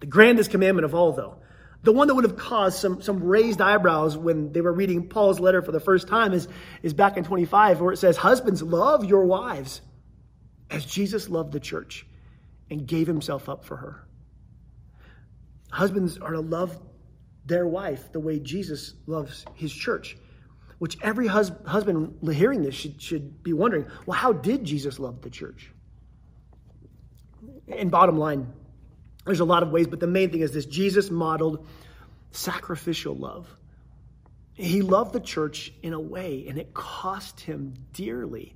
The 0.00 0.06
grandest 0.06 0.50
commandment 0.50 0.84
of 0.84 0.94
all, 0.94 1.12
though, 1.12 1.36
the 1.82 1.92
one 1.92 2.08
that 2.08 2.14
would 2.14 2.24
have 2.24 2.36
caused 2.36 2.78
some, 2.78 3.02
some 3.02 3.22
raised 3.22 3.60
eyebrows 3.60 4.16
when 4.16 4.52
they 4.52 4.62
were 4.62 4.72
reading 4.72 5.08
Paul's 5.08 5.38
letter 5.38 5.60
for 5.60 5.70
the 5.70 5.80
first 5.80 6.08
time 6.08 6.32
is, 6.32 6.48
is 6.82 6.94
back 6.94 7.16
in 7.18 7.24
25, 7.24 7.80
where 7.80 7.92
it 7.92 7.98
says, 7.98 8.16
Husbands, 8.16 8.62
love 8.62 9.04
your 9.04 9.26
wives 9.26 9.82
as 10.70 10.86
Jesus 10.86 11.28
loved 11.28 11.52
the 11.52 11.60
church 11.60 12.06
and 12.70 12.86
gave 12.86 13.06
himself 13.06 13.50
up 13.50 13.64
for 13.64 13.76
her. 13.76 14.06
Husbands 15.70 16.16
are 16.18 16.32
to 16.32 16.40
love 16.40 16.78
their 17.46 17.66
wife 17.66 18.12
the 18.12 18.20
way 18.20 18.38
Jesus 18.38 18.94
loves 19.06 19.44
his 19.54 19.72
church. 19.72 20.16
Which 20.78 20.98
every 21.02 21.26
hus- 21.26 21.52
husband 21.66 22.18
hearing 22.32 22.62
this 22.62 22.74
should, 22.74 23.00
should 23.00 23.42
be 23.42 23.52
wondering 23.52 23.86
well, 24.06 24.18
how 24.18 24.32
did 24.32 24.64
Jesus 24.64 24.98
love 24.98 25.22
the 25.22 25.30
church? 25.30 25.70
And 27.68 27.90
bottom 27.90 28.18
line, 28.18 28.52
there's 29.24 29.40
a 29.40 29.44
lot 29.44 29.62
of 29.62 29.70
ways, 29.70 29.86
but 29.86 30.00
the 30.00 30.06
main 30.06 30.30
thing 30.30 30.40
is 30.40 30.52
this 30.52 30.66
Jesus 30.66 31.10
modeled 31.10 31.66
sacrificial 32.32 33.14
love. 33.14 33.48
He 34.54 34.82
loved 34.82 35.12
the 35.12 35.20
church 35.20 35.72
in 35.82 35.94
a 35.94 36.00
way, 36.00 36.46
and 36.48 36.58
it 36.58 36.74
cost 36.74 37.40
him 37.40 37.74
dearly. 37.92 38.54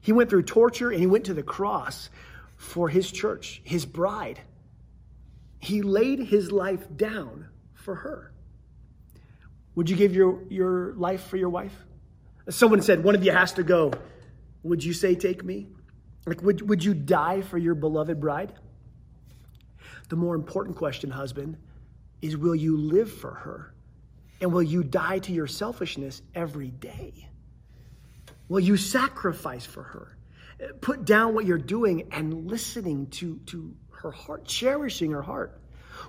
He 0.00 0.12
went 0.12 0.30
through 0.30 0.44
torture 0.44 0.90
and 0.90 1.00
he 1.00 1.06
went 1.06 1.26
to 1.26 1.34
the 1.34 1.42
cross 1.42 2.10
for 2.56 2.88
his 2.88 3.10
church, 3.10 3.60
his 3.64 3.84
bride. 3.84 4.40
He 5.58 5.82
laid 5.82 6.20
his 6.20 6.52
life 6.52 6.86
down 6.96 7.48
for 7.86 7.94
her. 7.94 8.32
Would 9.76 9.88
you 9.88 9.96
give 9.96 10.14
your, 10.14 10.42
your 10.50 10.92
life 10.94 11.24
for 11.28 11.36
your 11.36 11.50
wife? 11.50 11.72
Someone 12.50 12.82
said, 12.82 13.04
one 13.04 13.14
of 13.14 13.24
you 13.24 13.30
has 13.30 13.52
to 13.54 13.62
go. 13.62 13.92
Would 14.64 14.82
you 14.82 14.92
say, 14.92 15.14
take 15.14 15.44
me? 15.44 15.68
Like, 16.26 16.42
would, 16.42 16.68
would 16.68 16.84
you 16.84 16.92
die 16.92 17.42
for 17.42 17.58
your 17.58 17.76
beloved 17.76 18.20
bride? 18.20 18.52
The 20.08 20.16
more 20.16 20.34
important 20.34 20.76
question, 20.76 21.10
husband, 21.10 21.56
is 22.20 22.36
will 22.36 22.56
you 22.56 22.76
live 22.76 23.12
for 23.12 23.32
her? 23.32 23.72
And 24.40 24.52
will 24.52 24.62
you 24.62 24.82
die 24.82 25.20
to 25.20 25.32
your 25.32 25.46
selfishness 25.46 26.22
every 26.34 26.70
day? 26.70 27.28
Will 28.48 28.60
you 28.60 28.76
sacrifice 28.76 29.64
for 29.64 29.82
her? 29.82 30.16
Put 30.80 31.04
down 31.04 31.34
what 31.34 31.44
you're 31.46 31.58
doing 31.58 32.08
and 32.10 32.48
listening 32.50 33.06
to, 33.10 33.38
to 33.46 33.74
her 33.90 34.10
heart, 34.10 34.44
cherishing 34.44 35.12
her 35.12 35.22
heart. 35.22 35.60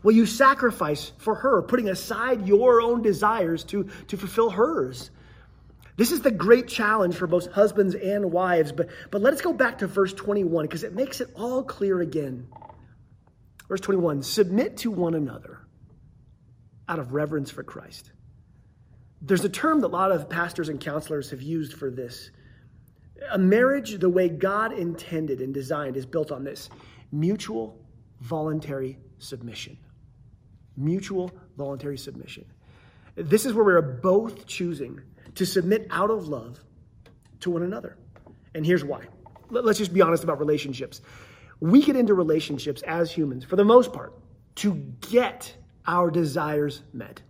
Will 0.04 0.13
you 0.13 0.26
sacrifice 0.26 1.12
for 1.17 1.36
her, 1.36 1.62
putting 1.62 1.89
aside 1.89 2.47
your 2.47 2.82
own 2.82 3.02
desires 3.02 3.63
to, 3.65 3.89
to 4.08 4.17
fulfill 4.17 4.50
hers? 4.50 5.12
This 5.97 6.12
is 6.12 6.21
the 6.21 6.32
great 6.32 6.67
challenge 6.67 7.15
for 7.15 7.26
both 7.26 7.52
husbands 7.52 7.95
and 7.95 8.32
wives. 8.32 8.71
But, 8.71 8.89
but 9.10 9.21
let 9.21 9.34
us 9.34 9.41
go 9.41 9.52
back 9.52 9.80
to 9.80 9.88
verse 9.88 10.13
21 10.13 10.65
because 10.65 10.84
it 10.84 10.93
makes 10.93 11.21
it 11.21 11.30
all 11.36 11.63
clear 11.63 12.00
again. 12.00 12.47
Verse 13.67 13.82
21 13.82 14.23
Submit 14.23 14.78
to 14.78 14.91
one 14.91 15.15
another 15.15 15.60
out 16.88 17.00
of 17.00 17.13
reverence 17.13 17.50
for 17.50 17.63
Christ. 17.63 18.12
There's 19.21 19.43
a 19.43 19.50
term 19.50 19.82
that 19.82 19.88
a 19.88 19.89
lot 19.89 20.12
of 20.12 20.30
pastors 20.30 20.69
and 20.69 20.80
counselors 20.80 21.32
have 21.32 21.41
used 21.41 21.73
for 21.73 21.89
this. 21.89 22.30
A 23.32 23.39
marriage, 23.39 23.97
the 23.97 24.10
way 24.10 24.30
God 24.30 24.73
intended 24.73 25.41
and 25.41 25.52
designed, 25.52 25.97
is 25.97 26.06
built 26.06 26.32
on 26.32 26.43
this 26.43 26.69
mutual 27.12 27.84
voluntary 28.21 29.00
submission. 29.19 29.77
Mutual 30.75 31.32
voluntary 31.58 31.97
submission. 31.97 32.45
This 33.15 33.45
is 33.45 33.53
where 33.53 33.65
we're 33.65 33.82
both 33.82 34.45
choosing 34.45 35.01
to 35.36 35.45
submit 35.45 35.88
out 35.89 36.12
of 36.12 36.27
love 36.27 36.60
to 37.39 37.49
one 37.49 37.63
another. 37.63 37.97
And 38.53 38.65
here's 38.65 38.84
why. 38.84 39.06
Let's 39.49 39.80
just 39.80 39.93
be 39.93 40.01
honest 40.01 40.23
about 40.23 40.39
relationships. 40.39 41.01
We 41.60 41.82
get 41.82 41.95
into 41.95 42.13
relationships 42.13 42.82
as 42.84 43.12
humans, 43.12 43.43
for 43.43 43.56
the 43.56 43.65
most 43.65 43.93
part, 43.93 44.13
to 44.56 44.75
get 45.01 45.56
our 45.86 46.12
desires 46.12 46.82
met 46.93 47.21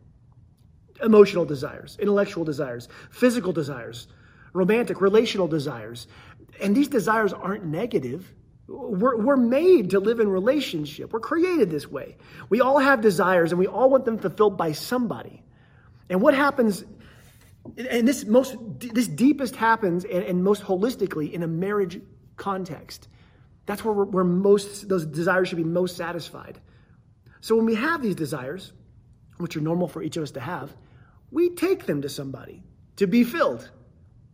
emotional 1.04 1.46
desires, 1.46 1.98
intellectual 2.00 2.44
desires, 2.44 2.88
physical 3.12 3.54
desires, 3.54 4.08
romantic, 4.54 5.02
relational 5.02 5.48
desires. 5.48 6.08
And 6.62 6.76
these 6.76 6.88
desires 6.88 7.34
aren't 7.34 7.66
negative. 7.66 8.34
We're, 8.68 9.18
we're 9.18 9.38
made 9.38 9.92
to 9.92 10.00
live 10.00 10.20
in 10.20 10.28
relationship. 10.28 11.14
We're 11.14 11.22
created 11.22 11.70
this 11.70 11.88
way. 11.88 12.18
We 12.50 12.60
all 12.60 12.80
have 12.80 13.02
desires 13.02 13.52
and 13.52 13.60
we 13.60 13.68
all 13.68 13.90
want 13.90 14.06
them 14.06 14.18
fulfilled 14.18 14.58
by 14.58 14.74
somebody. 14.74 15.42
And 16.10 16.22
what 16.22 16.34
happens, 16.34 16.84
and 17.78 18.08
this 18.08 18.26
most 18.26 18.56
this 18.80 19.08
deepest 19.08 19.56
happens 19.56 20.04
and, 20.04 20.24
and 20.24 20.44
most 20.44 20.64
holistically 20.64 21.32
in 21.32 21.44
a 21.44 21.48
marriage 21.48 22.02
context. 22.36 23.08
That's 23.66 23.84
where, 23.84 23.94
we're 23.94 24.06
where 24.06 24.24
most 24.24 24.88
those 24.88 25.06
desires 25.06 25.50
should 25.50 25.58
be 25.58 25.64
most 25.64 25.98
satisfied. 25.98 26.60
So 27.42 27.56
when 27.56 27.66
we 27.66 27.76
have 27.76 28.02
these 28.02 28.16
desires, 28.16 28.74
which 29.38 29.56
are 29.56 29.62
normal 29.62 29.88
for 29.88 30.02
each 30.02 30.18
of 30.18 30.24
us 30.24 30.32
to 30.32 30.40
have, 30.40 30.76
we 31.32 31.50
take 31.50 31.86
them 31.86 32.02
to 32.02 32.10
somebody 32.10 32.64
to 32.98 33.08
be 33.08 33.24
filled. 33.24 33.70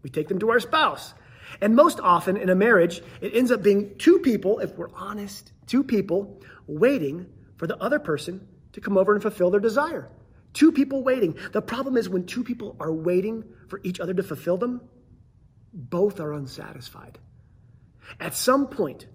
We 0.01 0.09
take 0.09 0.27
them 0.27 0.39
to 0.39 0.49
our 0.51 0.59
spouse. 0.59 1.13
And 1.61 1.75
most 1.75 1.99
often 1.99 2.37
in 2.37 2.49
a 2.49 2.55
marriage, 2.55 3.01
it 3.21 3.35
ends 3.35 3.51
up 3.51 3.63
being 3.63 3.97
two 3.97 4.19
people, 4.19 4.59
if 4.59 4.75
we're 4.77 4.93
honest, 4.93 5.51
two 5.67 5.83
people 5.83 6.41
waiting 6.67 7.27
for 7.57 7.67
the 7.67 7.77
other 7.77 7.99
person 7.99 8.47
to 8.73 8.81
come 8.81 8.97
over 8.97 9.13
and 9.13 9.21
fulfill 9.21 9.51
their 9.51 9.59
desire. 9.59 10.09
Two 10.53 10.71
people 10.71 11.03
waiting. 11.03 11.35
The 11.51 11.61
problem 11.61 11.97
is 11.97 12.09
when 12.09 12.25
two 12.25 12.43
people 12.43 12.75
are 12.79 12.91
waiting 12.91 13.43
for 13.67 13.79
each 13.83 13.99
other 13.99 14.13
to 14.13 14.23
fulfill 14.23 14.57
them, 14.57 14.81
both 15.73 16.19
are 16.19 16.33
unsatisfied. 16.33 17.17
At 18.19 18.35
some 18.35 18.67
point, 18.67 19.07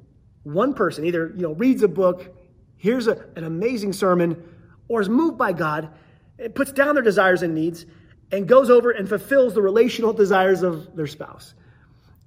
one 0.42 0.74
person 0.74 1.04
either 1.04 1.32
you 1.34 1.42
know 1.42 1.52
reads 1.52 1.82
a 1.82 1.88
book, 1.88 2.34
hears 2.76 3.06
a, 3.06 3.24
an 3.36 3.44
amazing 3.44 3.92
sermon, 3.92 4.42
or 4.88 5.00
is 5.00 5.08
moved 5.08 5.38
by 5.38 5.52
God, 5.52 5.90
it 6.38 6.54
puts 6.54 6.72
down 6.72 6.94
their 6.94 7.04
desires 7.04 7.42
and 7.42 7.54
needs, 7.54 7.84
and 8.32 8.48
goes 8.48 8.70
over 8.70 8.90
and 8.90 9.08
fulfills 9.08 9.54
the 9.54 9.62
relational 9.62 10.12
desires 10.12 10.62
of 10.62 10.94
their 10.96 11.06
spouse. 11.06 11.54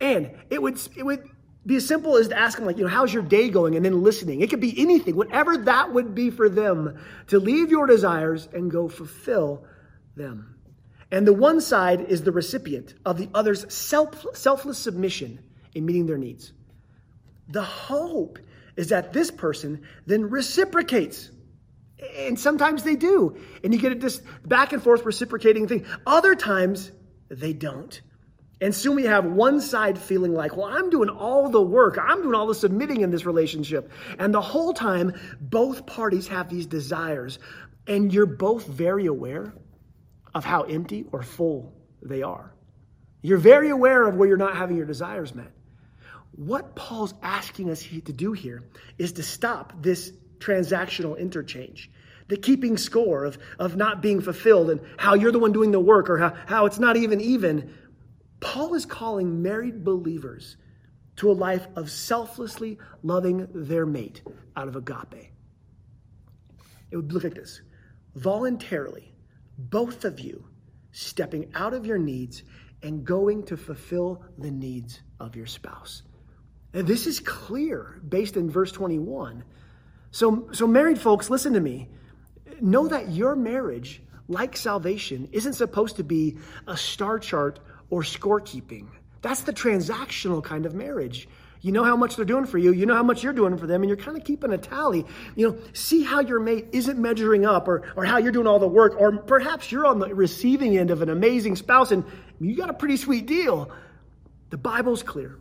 And 0.02 0.32
it 0.50 0.62
would 0.62 0.78
it 0.98 1.04
would 1.06 1.30
be 1.66 1.76
as 1.76 1.88
simple 1.88 2.18
as 2.18 2.28
to 2.30 2.38
ask 2.38 2.58
them, 2.58 2.66
like, 2.66 2.78
you 2.78 2.84
know, 2.84 2.90
how's 2.90 3.14
your 3.14 3.22
day 3.22 3.50
going? 3.50 3.76
And 3.76 3.86
then 3.86 4.02
listening. 4.02 4.42
It 4.42 4.50
could 4.50 4.60
be 4.60 4.74
anything, 4.82 5.16
whatever 5.16 5.56
that 5.58 5.94
would 5.94 6.16
be 6.16 6.32
for 6.32 6.50
them, 6.50 7.00
to 7.28 7.40
leave 7.40 7.70
your 7.70 7.86
desires 7.86 8.50
and 8.52 8.72
go 8.72 8.90
fulfill 8.90 9.64
them. 10.16 10.56
And 11.12 11.28
the 11.28 11.34
one 11.34 11.62
side 11.62 12.02
is 12.02 12.24
the 12.24 12.32
recipient 12.32 12.96
of 13.06 13.18
the 13.18 13.30
other's 13.34 13.72
self, 13.72 14.26
selfless 14.34 14.80
submission 14.80 15.40
in 15.76 15.86
meeting 15.86 16.08
their 16.08 16.18
needs. 16.18 16.52
The 17.50 17.62
hope 17.62 18.40
is 18.78 18.90
that 18.90 19.14
this 19.14 19.30
person 19.30 19.84
then 20.08 20.30
reciprocates. 20.30 21.30
And 22.18 22.40
sometimes 22.40 22.82
they 22.82 22.96
do. 22.96 23.38
And 23.64 23.74
you 23.74 23.80
get 23.80 23.92
a 23.92 23.96
this 23.96 24.24
back 24.46 24.74
and 24.74 24.82
forth 24.82 25.06
reciprocating 25.06 25.68
thing. 25.68 25.86
Other 26.08 26.34
times 26.34 26.92
they 27.30 27.54
don't. 27.54 28.02
And 28.62 28.74
soon 28.76 28.96
we 28.96 29.06
have 29.06 29.26
one 29.26 29.60
side 29.60 29.98
feeling 29.98 30.34
like, 30.34 30.56
well, 30.56 30.68
I'm 30.68 30.90
doing 30.92 31.10
all 31.10 31.50
the 31.50 31.62
work. 31.62 31.98
I'm 32.02 32.22
doing 32.22 32.36
all 32.36 32.46
the 32.48 32.56
submitting 32.56 33.02
in 33.02 33.10
this 33.10 33.26
relationship. 33.26 33.92
And 34.20 34.34
the 34.34 34.42
whole 34.42 34.74
time, 34.74 35.20
both 35.42 35.88
parties 35.88 36.28
have 36.28 36.48
these 36.48 36.68
desires. 36.68 37.40
And 37.88 38.14
you're 38.14 38.28
both 38.28 38.68
very 38.68 39.08
aware 39.08 39.54
of 40.36 40.46
how 40.46 40.62
empty 40.62 41.06
or 41.12 41.24
full 41.24 41.74
they 42.04 42.22
are. 42.22 42.54
You're 43.24 43.40
very 43.40 43.70
aware 43.70 44.08
of 44.08 44.16
where 44.16 44.28
you're 44.28 44.38
not 44.38 44.56
having 44.56 44.78
your 44.78 44.86
desires 44.86 45.34
met. 45.36 45.52
what 46.34 46.76
Paul's 46.76 47.14
asking 47.22 47.70
us 47.70 47.84
to 47.84 48.14
do 48.14 48.34
here 48.34 48.64
is 48.98 49.14
to 49.14 49.24
stop 49.24 49.74
this 49.82 50.12
transactional 50.40 51.18
interchange, 51.18 51.92
the 52.30 52.38
keeping 52.38 52.78
score 52.78 53.26
of, 53.26 53.38
of 53.60 53.76
not 53.76 54.02
being 54.02 54.22
fulfilled 54.22 54.70
and 54.70 54.82
how 54.98 55.14
you're 55.14 55.32
the 55.32 55.40
one 55.40 55.52
doing 55.52 55.72
the 55.72 55.80
work 55.80 56.10
or 56.10 56.18
how, 56.18 56.34
how 56.46 56.66
it's 56.66 56.80
not 56.80 56.98
even 56.98 57.22
even. 57.22 57.74
Paul 58.42 58.74
is 58.74 58.86
calling 58.86 59.42
married 59.42 59.86
believers 59.86 60.58
to 61.18 61.32
a 61.32 61.34
life 61.34 61.68
of 61.76 61.90
selflessly 61.90 62.78
loving 63.04 63.48
their 63.54 63.86
mate 63.86 64.22
out 64.58 64.68
of 64.68 64.76
agape. 64.76 65.32
It 66.90 66.98
would 66.98 67.14
look 67.14 67.24
like 67.24 67.36
this 67.36 67.62
voluntarily, 68.16 69.14
both 69.58 70.04
of 70.04 70.20
you 70.20 70.46
stepping 70.92 71.50
out 71.56 71.74
of 71.74 71.86
your 71.86 71.98
needs 71.98 72.44
and 72.84 73.06
going 73.06 73.44
to 73.44 73.56
fulfill 73.56 74.26
the 74.38 74.52
needs 74.52 75.00
of 75.20 75.36
your 75.36 75.46
spouse. 75.46 76.02
And 76.74 76.88
this 76.88 77.06
is 77.08 77.20
clear 77.20 78.02
based 78.08 78.36
in 78.36 78.50
verse 78.50 78.72
21. 78.72 79.44
So, 80.12 80.50
so 80.52 80.68
married 80.68 81.00
folks, 81.00 81.30
listen 81.30 81.54
to 81.54 81.60
me. 81.60 81.90
Know 82.60 82.88
that 82.88 83.10
your 83.10 83.36
marriage, 83.36 84.02
like 84.28 84.58
salvation, 84.58 85.30
isn't 85.32 85.54
supposed 85.54 85.98
to 85.98 86.04
be 86.04 86.38
a 86.68 86.76
star 86.76 87.20
chart 87.20 87.60
or 87.92 88.02
scorekeeping. 88.02 88.88
That's 89.22 89.42
the 89.42 89.54
transactional 89.54 90.44
kind 90.44 90.66
of 90.66 90.74
marriage. 90.74 91.28
You 91.62 91.72
know 91.72 91.84
how 91.84 91.96
much 91.96 92.16
they're 92.16 92.26
doing 92.26 92.46
for 92.46 92.58
you. 92.58 92.74
You 92.74 92.88
know 92.88 92.96
how 92.96 93.04
much 93.04 93.24
you're 93.24 93.34
doing 93.34 93.56
for 93.56 93.68
them, 93.68 93.84
and 93.84 93.90
you're 93.90 93.98
kind 93.98 94.18
of 94.18 94.24
keeping 94.24 94.52
a 94.52 94.58
tally. 94.58 95.06
You 95.36 95.50
know, 95.50 95.58
see 95.74 96.02
how 96.02 96.22
your 96.22 96.40
mate 96.40 96.70
isn't 96.72 96.98
measuring 96.98 97.46
up 97.46 97.68
or, 97.68 97.84
or 97.96 98.04
how 98.04 98.18
you're 98.18 98.32
doing 98.32 98.48
all 98.48 98.58
the 98.58 98.68
work, 98.68 99.00
or 99.00 99.18
perhaps 99.18 99.72
you're 99.72 99.86
on 99.86 100.00
the 100.00 100.16
receiving 100.16 100.76
end 100.76 100.90
of 100.90 101.04
an 101.04 101.10
amazing 101.10 101.56
spouse 101.56 101.92
and 101.92 102.04
you 102.40 102.56
got 102.56 102.72
a 102.72 102.74
pretty 102.74 102.98
sweet 102.98 103.28
deal. 103.28 103.70
The 104.50 104.58
Bible's 104.58 105.04
clear. 105.04 105.38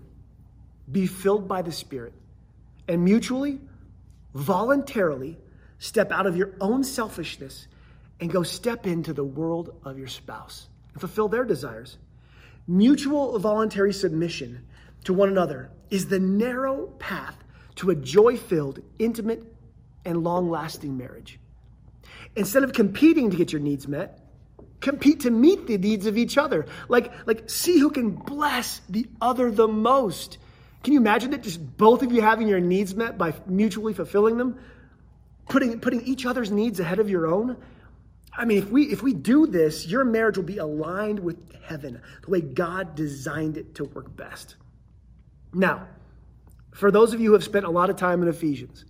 Be 0.93 1.07
filled 1.07 1.49
by 1.49 1.63
the 1.63 1.73
Spirit 1.73 2.13
and 2.87 3.05
mutually, 3.05 3.61
voluntarily 4.35 5.39
step 5.79 6.13
out 6.13 6.27
of 6.27 6.37
your 6.37 6.53
own 6.61 6.85
selfishness 6.85 7.67
and 8.21 8.31
go 8.31 8.43
step 8.43 8.87
into 8.87 9.15
the 9.15 9.25
world 9.25 9.75
of 9.85 9.99
your 9.99 10.09
spouse 10.09 10.69
and 10.93 11.01
fulfill 11.01 11.29
their 11.29 11.45
desires. 11.45 11.97
Mutual 12.71 13.37
voluntary 13.41 13.93
submission 13.93 14.65
to 15.03 15.13
one 15.13 15.29
another 15.29 15.73
is 15.91 16.07
the 16.07 16.21
narrow 16.21 16.87
path 17.01 17.37
to 17.75 17.91
a 17.91 17.97
joy 17.97 18.37
filled, 18.37 18.79
intimate, 18.97 19.43
and 20.05 20.23
long 20.23 20.49
lasting 20.49 20.97
marriage. 20.97 21.41
Instead 22.37 22.63
of 22.63 22.73
competing 22.73 23.33
to 23.33 23.37
get 23.37 23.53
your 23.53 23.61
needs 23.61 23.89
met, 23.89 24.21
compete 24.79 25.19
to 25.19 25.33
meet 25.33 25.67
the 25.67 25.79
needs 25.79 26.07
of 26.07 26.17
each 26.17 26.39
other. 26.39 26.65
Like, 26.89 27.13
like 27.27 27.51
see 27.51 27.81
who 27.81 27.91
can 27.91 28.11
bless 28.11 28.81
the 28.89 29.09
other 29.21 29.51
the 29.51 29.67
most. 29.67 30.39
Can 30.85 30.93
you 30.93 31.01
imagine 31.01 31.33
that 31.33 31.43
Just 31.43 31.77
both 31.77 32.05
of 32.05 32.13
you 32.13 32.23
having 32.23 32.47
your 32.47 32.61
needs 32.61 32.95
met 32.95 33.19
by 33.19 33.35
mutually 33.47 33.95
fulfilling 33.95 34.37
them, 34.37 34.61
putting, 35.49 35.81
putting 35.81 36.03
each 36.03 36.25
other's 36.25 36.53
needs 36.53 36.79
ahead 36.79 37.01
of 37.01 37.11
your 37.11 37.27
own. 37.27 37.57
I 38.41 38.47
mean, 38.47 38.57
if 38.57 38.71
we 38.71 38.85
if 38.85 39.03
we 39.03 39.13
do 39.13 39.47
this, 39.47 39.87
your 39.87 40.03
marriage 40.03 40.39
will 40.39 40.45
be 40.45 40.57
aligned 40.57 41.19
with 41.19 41.37
heaven, 41.63 42.01
the 42.23 42.31
way 42.31 42.41
God 42.41 42.95
designed 42.95 43.59
it 43.59 43.75
to 43.75 43.85
work 43.85 44.17
best. 44.17 44.57
Now, 45.53 45.87
for 46.73 46.91
those 46.91 47.13
of 47.13 47.21
you 47.21 47.27
who 47.27 47.33
have 47.35 47.45
spent 47.45 47.67
a 47.67 47.71
lot 47.71 47.91
of 47.91 47.97
time 47.97 48.23
in 48.23 48.29
Ephesians, 48.29 48.87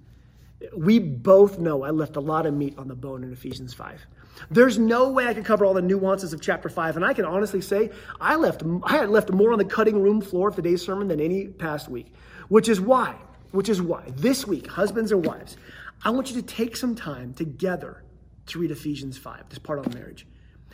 we 0.77 1.01
both 1.01 1.59
know 1.59 1.83
I 1.83 1.91
left 1.91 2.15
a 2.15 2.21
lot 2.21 2.47
of 2.47 2.55
meat 2.55 2.79
on 2.79 2.87
the 2.87 2.95
bone 2.95 3.25
in 3.25 3.33
Ephesians 3.33 3.75
5. 3.75 4.07
There's 4.53 4.79
no 4.79 5.11
way 5.11 5.27
I 5.27 5.35
could 5.35 5.45
cover 5.45 5.65
all 5.65 5.75
the 5.75 5.83
nuances 5.83 6.33
of 6.33 6.41
chapter 6.41 6.69
5, 6.69 6.95
and 6.95 7.05
I 7.05 7.13
can 7.13 7.25
honestly 7.25 7.61
say 7.61 7.91
I 8.21 8.37
left 8.37 8.63
I 8.85 8.99
had 8.99 9.11
left 9.11 9.33
more 9.33 9.51
on 9.51 9.59
the 9.59 9.65
cutting 9.65 10.01
room 10.01 10.21
floor 10.21 10.51
of 10.51 10.55
today's 10.55 10.81
sermon 10.81 11.09
than 11.09 11.21
any 11.21 11.49
past 11.49 11.89
week, 11.89 12.15
which 12.51 12.69
is 12.69 12.81
why, 12.81 13.17
which 13.51 13.69
is 13.69 13.83
why 13.83 14.05
this 14.15 14.47
week, 14.47 14.69
husbands 14.69 15.11
and 15.11 15.27
wives, 15.27 15.57
I 16.05 16.11
want 16.11 16.31
you 16.31 16.41
to 16.41 16.47
take 16.47 16.77
some 16.77 16.95
time 16.95 17.35
together 17.35 18.05
to 18.51 18.59
read 18.59 18.71
Ephesians 18.71 19.19
5, 19.19 19.49
this 19.49 19.59
part 19.59 19.79
on 19.79 19.93
marriage. 19.95 20.27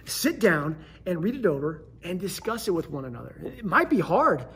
Sit 0.05 0.39
down 0.39 0.77
and 1.05 1.23
read 1.23 1.35
it 1.35 1.47
over 1.47 1.83
and 2.03 2.21
discuss 2.21 2.69
it 2.69 2.71
with 2.71 2.91
one 2.91 3.05
another. 3.05 3.37
It 3.45 3.65
might 3.65 3.91
be 3.91 3.99
hard. 3.99 4.47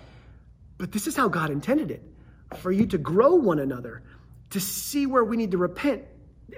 But 0.78 0.92
this 0.92 1.06
is 1.06 1.16
how 1.16 1.28
God 1.28 1.50
intended 1.50 1.90
it 1.90 2.02
for 2.56 2.70
you 2.70 2.86
to 2.86 2.98
grow 2.98 3.34
one 3.34 3.58
another, 3.58 4.02
to 4.50 4.60
see 4.60 5.06
where 5.06 5.24
we 5.24 5.36
need 5.36 5.50
to 5.50 5.58
repent. 5.58 6.04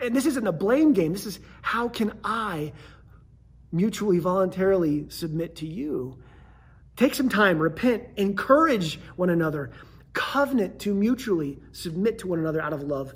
And 0.01 0.15
this 0.15 0.27
isn't 0.27 0.47
a 0.47 0.53
blame 0.53 0.93
game. 0.93 1.13
This 1.13 1.27
is 1.27 1.41
how 1.61 1.89
can 1.89 2.13
I 2.23 2.73
mutually, 3.73 4.19
voluntarily 4.19 5.09
submit 5.09 5.57
to 5.57 5.67
you? 5.67 6.23
Take 6.97 7.15
some 7.15 7.29
time, 7.29 7.59
repent, 7.59 8.05
encourage 8.17 9.01
one 9.17 9.31
another, 9.31 9.73
covenant 10.13 10.81
to 10.81 10.95
mutually 10.95 11.59
submit 11.73 12.19
to 12.19 12.29
one 12.29 12.39
another 12.39 12.61
out 12.61 12.75
of 12.75 12.83
love. 12.83 13.15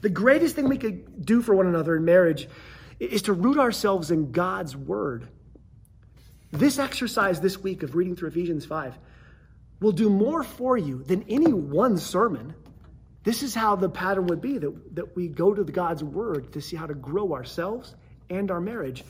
The 0.00 0.08
greatest 0.08 0.54
thing 0.54 0.68
we 0.68 0.78
could 0.78 1.26
do 1.26 1.42
for 1.42 1.54
one 1.54 1.66
another 1.66 1.96
in 1.96 2.04
marriage 2.04 2.48
is 2.98 3.22
to 3.22 3.32
root 3.32 3.58
ourselves 3.58 4.10
in 4.10 4.32
God's 4.32 4.76
word. 4.76 5.28
This 6.52 6.78
exercise 6.78 7.40
this 7.40 7.58
week 7.58 7.82
of 7.82 7.94
reading 7.94 8.16
through 8.16 8.28
Ephesians 8.28 8.64
5 8.64 8.96
will 9.80 9.92
do 9.92 10.08
more 10.08 10.42
for 10.42 10.76
you 10.78 11.02
than 11.02 11.24
any 11.28 11.52
one 11.52 11.98
sermon. 11.98 12.54
This 13.24 13.42
is 13.42 13.54
how 13.54 13.76
the 13.76 13.88
pattern 13.88 14.28
would 14.28 14.40
be 14.40 14.58
that, 14.58 14.94
that 14.94 15.16
we 15.16 15.28
go 15.28 15.52
to 15.52 15.64
God's 15.64 16.02
word 16.02 16.52
to 16.52 16.60
see 16.60 16.76
how 16.76 16.86
to 16.86 16.94
grow 16.94 17.34
ourselves 17.34 17.94
and 18.30 18.50
our 18.50 18.60
marriage. 18.60 19.04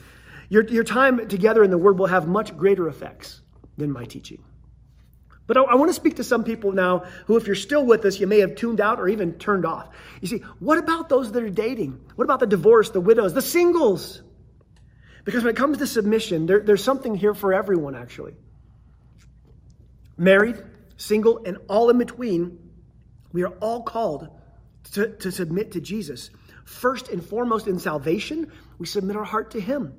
Your, 0.49 0.65
your 0.67 0.83
time 0.83 1.27
together 1.27 1.63
in 1.63 1.71
the 1.71 1.77
word 1.77 1.99
will 1.99 2.07
have 2.07 2.27
much 2.27 2.55
greater 2.57 2.87
effects 2.87 3.41
than 3.77 3.91
my 3.91 4.05
teaching. 4.05 4.43
But 5.47 5.57
I, 5.57 5.61
I 5.63 5.75
want 5.75 5.89
to 5.89 5.93
speak 5.93 6.17
to 6.17 6.23
some 6.23 6.43
people 6.43 6.71
now 6.73 7.05
who, 7.25 7.37
if 7.37 7.47
you're 7.47 7.55
still 7.55 7.85
with 7.85 8.05
us, 8.05 8.19
you 8.19 8.27
may 8.27 8.39
have 8.39 8.55
tuned 8.55 8.81
out 8.81 8.99
or 8.99 9.07
even 9.07 9.33
turned 9.33 9.65
off. 9.65 9.89
You 10.21 10.27
see, 10.27 10.39
what 10.59 10.77
about 10.77 11.09
those 11.09 11.31
that 11.31 11.41
are 11.41 11.49
dating? 11.49 11.99
What 12.15 12.25
about 12.25 12.39
the 12.39 12.47
divorced, 12.47 12.93
the 12.93 13.01
widows, 13.01 13.33
the 13.33 13.41
singles? 13.41 14.21
Because 15.23 15.43
when 15.43 15.53
it 15.53 15.57
comes 15.57 15.79
to 15.79 15.87
submission, 15.87 16.45
there, 16.45 16.59
there's 16.59 16.83
something 16.83 17.15
here 17.15 17.33
for 17.33 17.53
everyone, 17.53 17.95
actually 17.95 18.35
married, 20.17 20.57
single, 20.97 21.43
and 21.45 21.57
all 21.69 21.89
in 21.89 21.97
between, 21.97 22.57
we 23.31 23.43
are 23.43 23.53
all 23.59 23.83
called 23.83 24.29
to, 24.93 25.15
to 25.17 25.31
submit 25.31 25.73
to 25.73 25.81
Jesus. 25.81 26.29
First 26.65 27.09
and 27.09 27.23
foremost 27.23 27.67
in 27.67 27.79
salvation, 27.79 28.51
we 28.77 28.87
submit 28.87 29.15
our 29.15 29.23
heart 29.23 29.51
to 29.51 29.61
Him. 29.61 29.93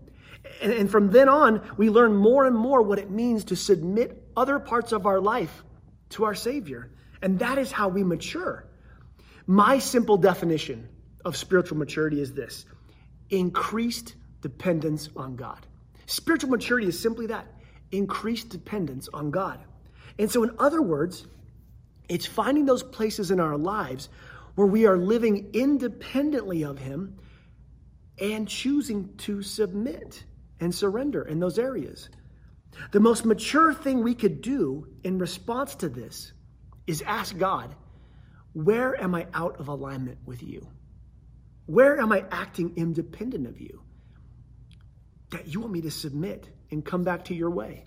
And, 0.60 0.72
and 0.72 0.90
from 0.90 1.10
then 1.10 1.28
on, 1.28 1.62
we 1.76 1.88
learn 1.88 2.14
more 2.14 2.46
and 2.46 2.56
more 2.56 2.82
what 2.82 2.98
it 2.98 3.10
means 3.10 3.44
to 3.44 3.56
submit 3.56 4.27
other 4.38 4.58
parts 4.60 4.92
of 4.92 5.04
our 5.04 5.20
life 5.20 5.64
to 6.10 6.24
our 6.24 6.34
Savior. 6.34 6.90
And 7.20 7.40
that 7.40 7.58
is 7.58 7.72
how 7.72 7.88
we 7.88 8.04
mature. 8.04 8.64
My 9.46 9.80
simple 9.80 10.16
definition 10.16 10.88
of 11.24 11.36
spiritual 11.36 11.76
maturity 11.76 12.20
is 12.20 12.32
this 12.32 12.64
increased 13.30 14.14
dependence 14.40 15.10
on 15.16 15.36
God. 15.36 15.66
Spiritual 16.06 16.50
maturity 16.50 16.86
is 16.86 16.98
simply 16.98 17.26
that 17.26 17.46
increased 17.90 18.50
dependence 18.50 19.08
on 19.12 19.30
God. 19.30 19.58
And 20.18 20.30
so, 20.30 20.44
in 20.44 20.54
other 20.58 20.80
words, 20.80 21.26
it's 22.08 22.26
finding 22.26 22.64
those 22.64 22.82
places 22.82 23.30
in 23.30 23.40
our 23.40 23.56
lives 23.56 24.08
where 24.54 24.66
we 24.66 24.86
are 24.86 24.96
living 24.96 25.50
independently 25.52 26.64
of 26.64 26.78
Him 26.78 27.18
and 28.20 28.48
choosing 28.48 29.16
to 29.18 29.42
submit 29.42 30.24
and 30.60 30.74
surrender 30.74 31.22
in 31.22 31.40
those 31.40 31.58
areas. 31.58 32.08
The 32.90 33.00
most 33.00 33.24
mature 33.24 33.74
thing 33.74 34.02
we 34.02 34.14
could 34.14 34.40
do 34.40 34.86
in 35.02 35.18
response 35.18 35.74
to 35.76 35.88
this 35.88 36.32
is 36.86 37.02
ask 37.02 37.36
God, 37.36 37.74
where 38.52 39.00
am 39.00 39.14
I 39.14 39.26
out 39.34 39.60
of 39.60 39.68
alignment 39.68 40.18
with 40.24 40.42
you? 40.42 40.66
Where 41.66 42.00
am 42.00 42.12
I 42.12 42.24
acting 42.30 42.72
independent 42.76 43.46
of 43.46 43.60
you? 43.60 43.82
That 45.30 45.46
you 45.46 45.60
want 45.60 45.72
me 45.72 45.82
to 45.82 45.90
submit 45.90 46.48
and 46.70 46.84
come 46.84 47.04
back 47.04 47.26
to 47.26 47.34
your 47.34 47.50
way. 47.50 47.84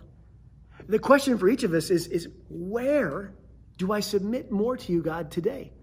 The 0.88 1.00
question 1.00 1.38
for 1.38 1.50
each 1.50 1.64
of 1.64 1.74
us 1.74 1.90
is, 1.90 2.08
is 2.08 2.28
where 2.50 3.34
do 3.78 3.92
I 3.92 4.00
submit 4.00 4.52
more 4.52 4.78
to 4.78 4.92
you, 4.92 5.02
God, 5.02 5.32
today? 5.32 5.74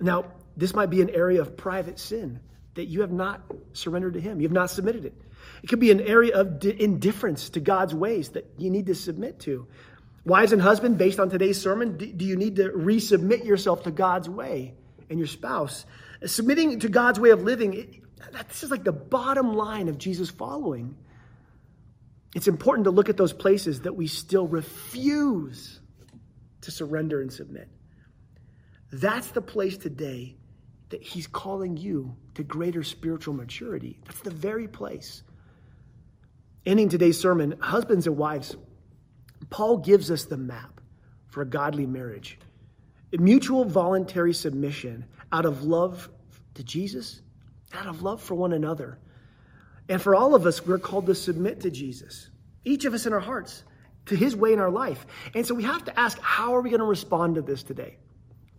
Now, 0.00 0.32
this 0.56 0.74
might 0.74 0.90
be 0.90 1.00
an 1.00 1.10
area 1.10 1.40
of 1.40 1.56
private 1.56 1.98
sin 1.98 2.40
that 2.78 2.86
you 2.86 3.00
have 3.00 3.10
not 3.10 3.42
surrendered 3.72 4.14
to 4.14 4.20
Him. 4.20 4.40
You 4.40 4.46
have 4.46 4.54
not 4.54 4.70
submitted 4.70 5.04
it. 5.04 5.12
It 5.64 5.66
could 5.68 5.80
be 5.80 5.90
an 5.90 6.00
area 6.00 6.32
of 6.32 6.64
indifference 6.64 7.50
to 7.50 7.60
God's 7.60 7.92
ways 7.92 8.28
that 8.30 8.48
you 8.56 8.70
need 8.70 8.86
to 8.86 8.94
submit 8.94 9.40
to. 9.40 9.66
Wives 10.24 10.52
and 10.52 10.62
husband, 10.62 10.96
based 10.96 11.18
on 11.18 11.28
today's 11.28 11.60
sermon, 11.60 11.96
do 11.96 12.24
you 12.24 12.36
need 12.36 12.54
to 12.56 12.68
resubmit 12.68 13.44
yourself 13.44 13.82
to 13.82 13.90
God's 13.90 14.28
way 14.28 14.74
and 15.10 15.18
your 15.18 15.26
spouse? 15.26 15.86
Submitting 16.24 16.78
to 16.78 16.88
God's 16.88 17.18
way 17.18 17.30
of 17.30 17.42
living, 17.42 18.04
this 18.48 18.62
is 18.62 18.70
like 18.70 18.84
the 18.84 18.92
bottom 18.92 19.56
line 19.56 19.88
of 19.88 19.98
Jesus 19.98 20.30
following. 20.30 20.96
It's 22.36 22.46
important 22.46 22.84
to 22.84 22.92
look 22.92 23.08
at 23.08 23.16
those 23.16 23.32
places 23.32 23.80
that 23.80 23.96
we 23.96 24.06
still 24.06 24.46
refuse 24.46 25.80
to 26.60 26.70
surrender 26.70 27.20
and 27.20 27.32
submit. 27.32 27.68
That's 28.92 29.30
the 29.30 29.42
place 29.42 29.76
today 29.76 30.36
that 30.90 31.02
he's 31.02 31.26
calling 31.26 31.76
you 31.76 32.16
to 32.34 32.42
greater 32.42 32.82
spiritual 32.82 33.34
maturity. 33.34 33.98
That's 34.06 34.20
the 34.20 34.30
very 34.30 34.68
place. 34.68 35.22
Ending 36.64 36.88
today's 36.88 37.20
sermon, 37.20 37.56
husbands 37.60 38.06
and 38.06 38.16
wives, 38.16 38.56
Paul 39.50 39.78
gives 39.78 40.10
us 40.10 40.24
the 40.24 40.36
map 40.36 40.80
for 41.28 41.42
a 41.42 41.46
godly 41.46 41.86
marriage. 41.86 42.38
mutual 43.12 43.64
voluntary 43.64 44.34
submission 44.34 45.04
out 45.32 45.46
of 45.46 45.62
love 45.62 46.08
to 46.54 46.64
Jesus, 46.64 47.20
out 47.72 47.86
of 47.86 48.02
love 48.02 48.20
for 48.20 48.34
one 48.34 48.52
another. 48.52 48.98
And 49.88 50.00
for 50.02 50.14
all 50.14 50.34
of 50.34 50.46
us, 50.46 50.66
we're 50.66 50.78
called 50.78 51.06
to 51.06 51.14
submit 51.14 51.60
to 51.60 51.70
Jesus, 51.70 52.28
each 52.64 52.84
of 52.84 52.94
us 52.94 53.06
in 53.06 53.12
our 53.12 53.20
hearts, 53.20 53.62
to 54.06 54.16
his 54.16 54.34
way 54.34 54.52
in 54.52 54.58
our 54.58 54.70
life. 54.70 55.06
And 55.34 55.46
so 55.46 55.54
we 55.54 55.62
have 55.64 55.84
to 55.84 55.98
ask, 55.98 56.18
how 56.20 56.54
are 56.54 56.60
we 56.60 56.70
going 56.70 56.80
to 56.80 56.86
respond 56.86 57.36
to 57.36 57.42
this 57.42 57.62
today? 57.62 57.96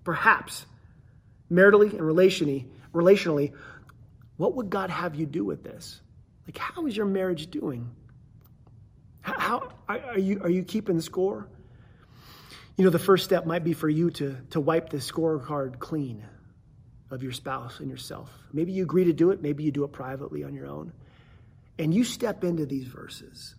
Perhaps, 0.03 0.65
maritally 1.51 1.91
and 1.91 2.01
relationally, 2.01 2.65
relationally, 2.93 3.53
what 4.37 4.55
would 4.55 4.69
God 4.69 4.89
have 4.89 5.15
you 5.15 5.25
do 5.25 5.43
with 5.43 5.63
this? 5.63 6.01
Like, 6.47 6.57
how 6.57 6.85
is 6.87 6.95
your 6.95 7.05
marriage 7.05 7.51
doing? 7.51 7.91
How, 9.21 9.71
are, 9.87 10.17
you, 10.17 10.41
are 10.41 10.49
you 10.49 10.63
keeping 10.63 11.01
score? 11.01 11.47
You 12.77 12.85
know, 12.85 12.89
the 12.89 12.99
first 12.99 13.25
step 13.25 13.45
might 13.45 13.63
be 13.63 13.73
for 13.73 13.89
you 13.89 14.09
to, 14.11 14.37
to 14.51 14.59
wipe 14.59 14.89
the 14.89 14.97
scorecard 14.97 15.79
clean 15.79 16.23
of 17.11 17.21
your 17.21 17.33
spouse 17.33 17.79
and 17.79 17.89
yourself. 17.89 18.31
Maybe 18.53 18.71
you 18.71 18.83
agree 18.83 19.03
to 19.05 19.13
do 19.13 19.31
it, 19.31 19.41
maybe 19.41 19.63
you 19.63 19.71
do 19.71 19.83
it 19.83 19.91
privately 19.91 20.43
on 20.43 20.53
your 20.53 20.67
own. 20.67 20.93
And 21.77 21.93
you 21.93 22.03
step 22.03 22.43
into 22.43 22.65
these 22.65 22.85
verses. 22.85 23.55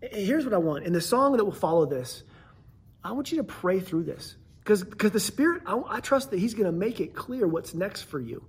Here's 0.00 0.44
what 0.44 0.54
I 0.54 0.58
want. 0.58 0.84
In 0.84 0.92
the 0.92 1.00
song 1.00 1.36
that 1.36 1.44
will 1.44 1.52
follow 1.52 1.86
this, 1.86 2.22
I 3.02 3.12
want 3.12 3.30
you 3.30 3.38
to 3.38 3.44
pray 3.44 3.80
through 3.80 4.04
this. 4.04 4.36
Because 4.78 5.10
the 5.10 5.20
Spirit, 5.20 5.62
I, 5.66 5.80
I 5.88 6.00
trust 6.00 6.30
that 6.30 6.38
He's 6.38 6.54
going 6.54 6.66
to 6.66 6.72
make 6.72 7.00
it 7.00 7.14
clear 7.14 7.46
what's 7.46 7.74
next 7.74 8.02
for 8.02 8.20
you. 8.20 8.44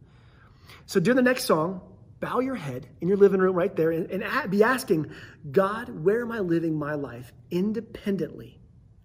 So 0.85 0.99
during 0.99 1.15
the 1.15 1.21
next 1.21 1.45
song, 1.45 1.81
bow 2.19 2.39
your 2.39 2.55
head 2.55 2.87
in 3.01 3.07
your 3.07 3.17
living 3.17 3.41
room 3.41 3.55
right 3.55 3.75
there 3.75 3.91
and, 3.91 4.09
and 4.11 4.51
be 4.51 4.63
asking, 4.63 5.11
God, 5.51 5.89
where 5.89 6.21
am 6.21 6.31
I 6.31 6.39
living 6.39 6.77
my 6.77 6.93
life 6.93 7.31
independently, 7.49 8.59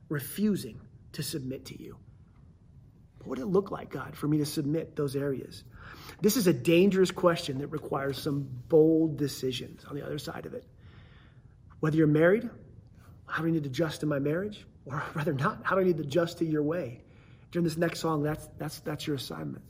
refusing 0.08 0.80
to 1.12 1.22
submit 1.22 1.66
to 1.66 1.82
you? 1.82 1.96
What 3.18 3.28
would 3.30 3.38
it 3.38 3.46
look 3.46 3.70
like, 3.70 3.90
God, 3.90 4.14
for 4.14 4.28
me 4.28 4.38
to 4.38 4.46
submit 4.46 4.94
those 4.94 5.16
areas? 5.16 5.64
This 6.20 6.36
is 6.36 6.46
a 6.46 6.52
dangerous 6.52 7.10
question 7.10 7.58
that 7.58 7.68
requires 7.68 8.20
some 8.22 8.48
bold 8.68 9.16
decisions 9.16 9.84
on 9.84 9.96
the 9.96 10.04
other 10.04 10.18
side 10.18 10.46
of 10.46 10.54
it. 10.54 10.64
Whether 11.80 11.96
you're 11.96 12.06
married, 12.06 12.48
how 13.26 13.42
do 13.42 13.48
I 13.48 13.50
need 13.50 13.64
to 13.64 13.68
adjust 13.68 14.00
to 14.00 14.06
my 14.06 14.18
marriage? 14.18 14.66
Or 14.84 15.02
rather 15.14 15.32
not, 15.32 15.60
how 15.64 15.74
do 15.74 15.80
I 15.80 15.84
need 15.84 15.96
to 15.96 16.04
adjust 16.04 16.38
to 16.38 16.44
your 16.44 16.62
way? 16.62 17.02
During 17.56 17.64
this 17.64 17.78
next 17.78 18.00
song, 18.00 18.22
that's, 18.22 18.50
that's, 18.58 18.80
that's 18.80 19.06
your 19.06 19.16
assignment. 19.16 19.64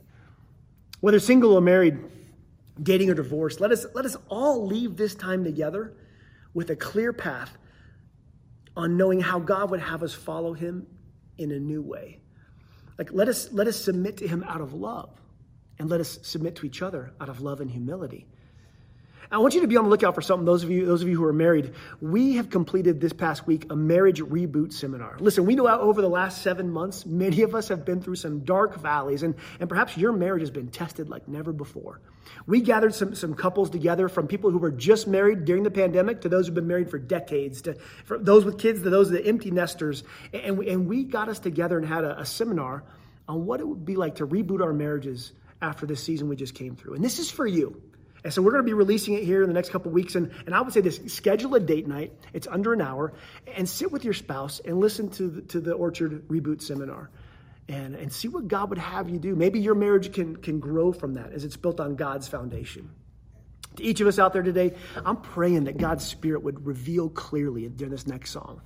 Whether 0.99 1.21
single 1.21 1.53
or 1.53 1.61
married, 1.61 1.97
dating 2.83 3.11
or 3.11 3.15
divorced, 3.15 3.61
let 3.61 3.71
us, 3.71 3.87
let 3.95 4.05
us 4.05 4.17
all 4.29 4.67
leave 4.67 4.97
this 4.97 5.15
time 5.15 5.45
together 5.45 5.93
with 6.53 6.71
a 6.71 6.75
clear 6.75 7.13
path 7.13 7.57
on 8.77 8.97
knowing 8.97 9.21
how 9.21 9.39
God 9.39 9.71
would 9.71 9.79
have 9.79 10.03
us 10.03 10.13
follow 10.13 10.53
him 10.53 10.89
in 11.39 11.53
a 11.53 11.61
new 11.61 11.81
way. 11.81 12.19
Like 12.99 13.13
let 13.13 13.29
us 13.29 13.53
let 13.53 13.69
us 13.69 13.77
submit 13.77 14.17
to 14.17 14.27
him 14.27 14.43
out 14.49 14.61
of 14.61 14.75
love 14.75 15.11
and 15.79 15.89
let 15.89 16.01
us 16.01 16.19
submit 16.23 16.57
to 16.57 16.67
each 16.67 16.83
other 16.83 17.13
out 17.21 17.29
of 17.29 17.41
love 17.41 17.61
and 17.61 17.71
humility. 17.71 18.27
I 19.31 19.39
want 19.39 19.55
you 19.55 19.63
to 19.63 19.67
be 19.67 19.77
on 19.77 19.85
the 19.85 19.91
lookout 19.91 20.15
for 20.15 20.23
something. 20.23 20.45
Those 20.45 20.63
of 20.63 20.71
you, 20.71 20.87
those 20.87 21.03
of 21.03 21.09
you 21.09 21.17
who 21.17 21.25
are 21.25 21.33
married, 21.33 21.75
we 22.01 22.37
have 22.37 22.51
completed 22.51 23.01
this 23.01 23.13
past 23.13 23.47
week 23.47 23.67
a 23.71 23.77
marriage 23.77 24.21
reboot 24.21 24.73
seminar. 24.73 25.17
Listen, 25.19 25.47
we 25.47 25.57
know 25.57 25.67
how 25.67 25.81
over 25.81 26.01
the 26.01 26.09
last 26.09 26.43
seven 26.43 26.71
months, 26.71 27.05
many 27.05 27.43
of 27.43 27.55
us 27.55 27.69
have 27.69 27.85
been 27.85 28.01
through 28.01 28.17
some 28.17 28.41
dark 28.41 28.77
valleys, 28.77 29.23
and, 29.23 29.35
and 29.59 29.69
perhaps 29.69 29.97
your 29.97 30.13
marriage 30.13 30.43
has 30.43 30.51
been 30.51 30.69
tested 30.69 31.09
like 31.09 31.27
never 31.27 31.53
before. 31.53 32.01
We 32.47 32.61
gathered 32.61 32.95
some, 32.95 33.15
some 33.15 33.35
couples 33.35 33.71
together 33.71 34.09
from 34.09 34.29
people 34.29 34.51
who 34.51 34.59
were 34.59 34.71
just 34.71 35.07
married 35.07 35.45
during 35.45 35.63
the 35.63 35.71
pandemic 35.71 36.21
to 36.23 36.29
those 36.29 36.47
who've 36.47 36.55
been 36.55 36.67
married 36.69 36.91
for 36.91 36.99
decades, 36.99 37.63
to 37.63 37.75
for 38.05 38.19
those 38.19 38.45
with 38.45 38.59
kids 38.59 38.83
to 38.83 38.91
those 38.91 39.11
the 39.11 39.25
empty 39.25 39.51
nesters, 39.51 40.05
and 40.33 40.59
we, 40.59 40.69
and 40.69 40.87
we 40.87 41.05
got 41.05 41.29
us 41.29 41.39
together 41.39 41.79
and 41.79 41.87
had 41.87 42.05
a, 42.05 42.21
a 42.21 42.27
seminar 42.27 42.85
on 43.29 43.45
what 43.45 43.61
it 43.61 43.67
would 43.67 43.85
be 43.85 43.97
like 43.97 44.17
to 44.17 44.27
reboot 44.27 44.63
our 44.63 44.73
marriages 44.73 45.33
after 45.61 45.87
this 45.87 46.03
season 46.03 46.29
we 46.29 46.37
just 46.37 46.55
came 46.55 46.77
through. 46.77 46.95
And 46.95 47.05
this 47.05 47.19
is 47.19 47.31
for 47.31 47.47
you. 47.47 47.81
And 48.27 48.35
so 48.35 48.43
we're 48.43 48.51
going 48.51 48.65
to 48.65 48.69
be 48.69 48.73
releasing 48.73 49.15
it 49.15 49.23
here 49.23 49.43
in 49.43 49.47
the 49.47 49.55
next 49.55 49.71
couple 49.71 49.93
weeks. 49.93 50.17
And, 50.17 50.33
and 50.47 50.53
I 50.53 50.61
would 50.61 50.73
say 50.73 50.81
this 50.81 51.01
schedule 51.07 51.55
a 51.55 51.61
date 51.61 51.87
night, 51.87 52.13
it's 52.33 52.49
under 52.49 52.73
an 52.73 52.81
hour, 52.81 53.13
and 53.55 53.69
sit 53.69 53.93
with 53.93 54.05
your 54.05 54.15
spouse 54.15 54.61
and 54.65 54.81
listen 54.81 55.11
to 55.11 55.29
the, 55.29 55.43
to 55.43 55.61
the 55.61 55.75
Orchard 55.75 56.27
Reboot 56.27 56.61
Seminar. 56.61 57.09
And, 57.69 57.95
and 57.95 58.13
see 58.13 58.27
what 58.27 58.49
God 58.49 58.71
would 58.71 58.81
have 58.81 59.09
you 59.09 59.21
do. 59.21 59.37
Maybe 59.37 59.61
your 59.61 59.77
marriage 59.77 60.13
can, 60.13 60.35
can 60.35 60.59
grow 60.59 60.93
from 60.93 61.15
that 61.15 61.35
as 61.35 61.45
it's 61.45 61.57
built 61.57 61.79
on 61.79 61.95
God's 61.95 62.27
foundation. 62.27 62.91
To 63.77 63.85
each 63.85 64.01
of 64.01 64.09
us 64.09 64.19
out 64.19 64.33
there 64.33 64.43
today, 64.43 64.75
I'm 65.05 65.19
praying 65.19 65.63
that 65.65 65.77
God's 65.77 66.05
Spirit 66.05 66.43
would 66.43 66.67
reveal 66.67 67.09
clearly 67.09 67.69
during 67.69 67.93
this 67.93 68.09
next 68.09 68.33
song 68.33 68.61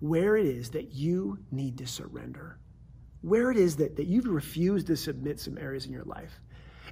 where 0.00 0.38
it 0.38 0.46
is 0.46 0.70
that 0.70 0.94
you 0.94 1.38
need 1.50 1.76
to 1.78 1.86
surrender, 1.86 2.58
where 3.20 3.50
it 3.50 3.58
is 3.58 3.76
that, 3.76 3.96
that 3.96 4.06
you've 4.06 4.26
refused 4.26 4.86
to 4.86 4.96
submit 4.96 5.38
some 5.38 5.58
areas 5.58 5.84
in 5.84 5.92
your 5.92 6.04
life. 6.04 6.40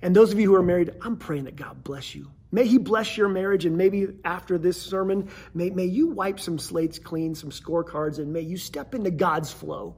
And 0.02 0.14
those 0.14 0.32
of 0.32 0.40
you 0.40 0.46
who 0.46 0.54
are 0.56 0.62
married, 0.62 0.94
I'm 1.02 1.16
praying 1.16 1.44
that 1.44 1.56
God 1.56 1.84
bless 1.84 2.14
you. 2.14 2.30
May 2.52 2.66
He 2.66 2.78
bless 2.78 3.16
your 3.16 3.28
marriage, 3.28 3.66
and 3.66 3.76
maybe 3.76 4.08
after 4.24 4.58
this 4.58 4.80
sermon, 4.80 5.28
may, 5.54 5.70
may 5.70 5.84
you 5.84 6.08
wipe 6.08 6.40
some 6.40 6.58
slates 6.58 6.98
clean, 6.98 7.34
some 7.34 7.50
scorecards, 7.50 8.18
and 8.18 8.32
may 8.32 8.40
you 8.40 8.56
step 8.56 8.94
into 8.94 9.10
God's 9.10 9.52
flow 9.52 9.96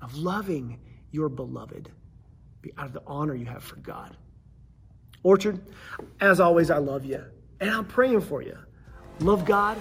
of 0.00 0.16
loving 0.16 0.78
your 1.10 1.28
beloved 1.28 1.90
out 2.76 2.86
of 2.86 2.92
the 2.92 3.02
honor 3.06 3.34
you 3.34 3.46
have 3.46 3.64
for 3.64 3.76
God. 3.76 4.14
Orchard, 5.22 5.60
as 6.20 6.38
always, 6.38 6.70
I 6.70 6.78
love 6.78 7.04
you, 7.04 7.24
and 7.60 7.70
I'm 7.70 7.86
praying 7.86 8.20
for 8.20 8.42
you. 8.42 8.58
Love 9.20 9.44
God 9.44 9.78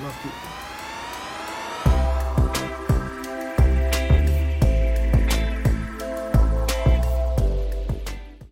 love 0.00 0.22
people. 0.22 0.71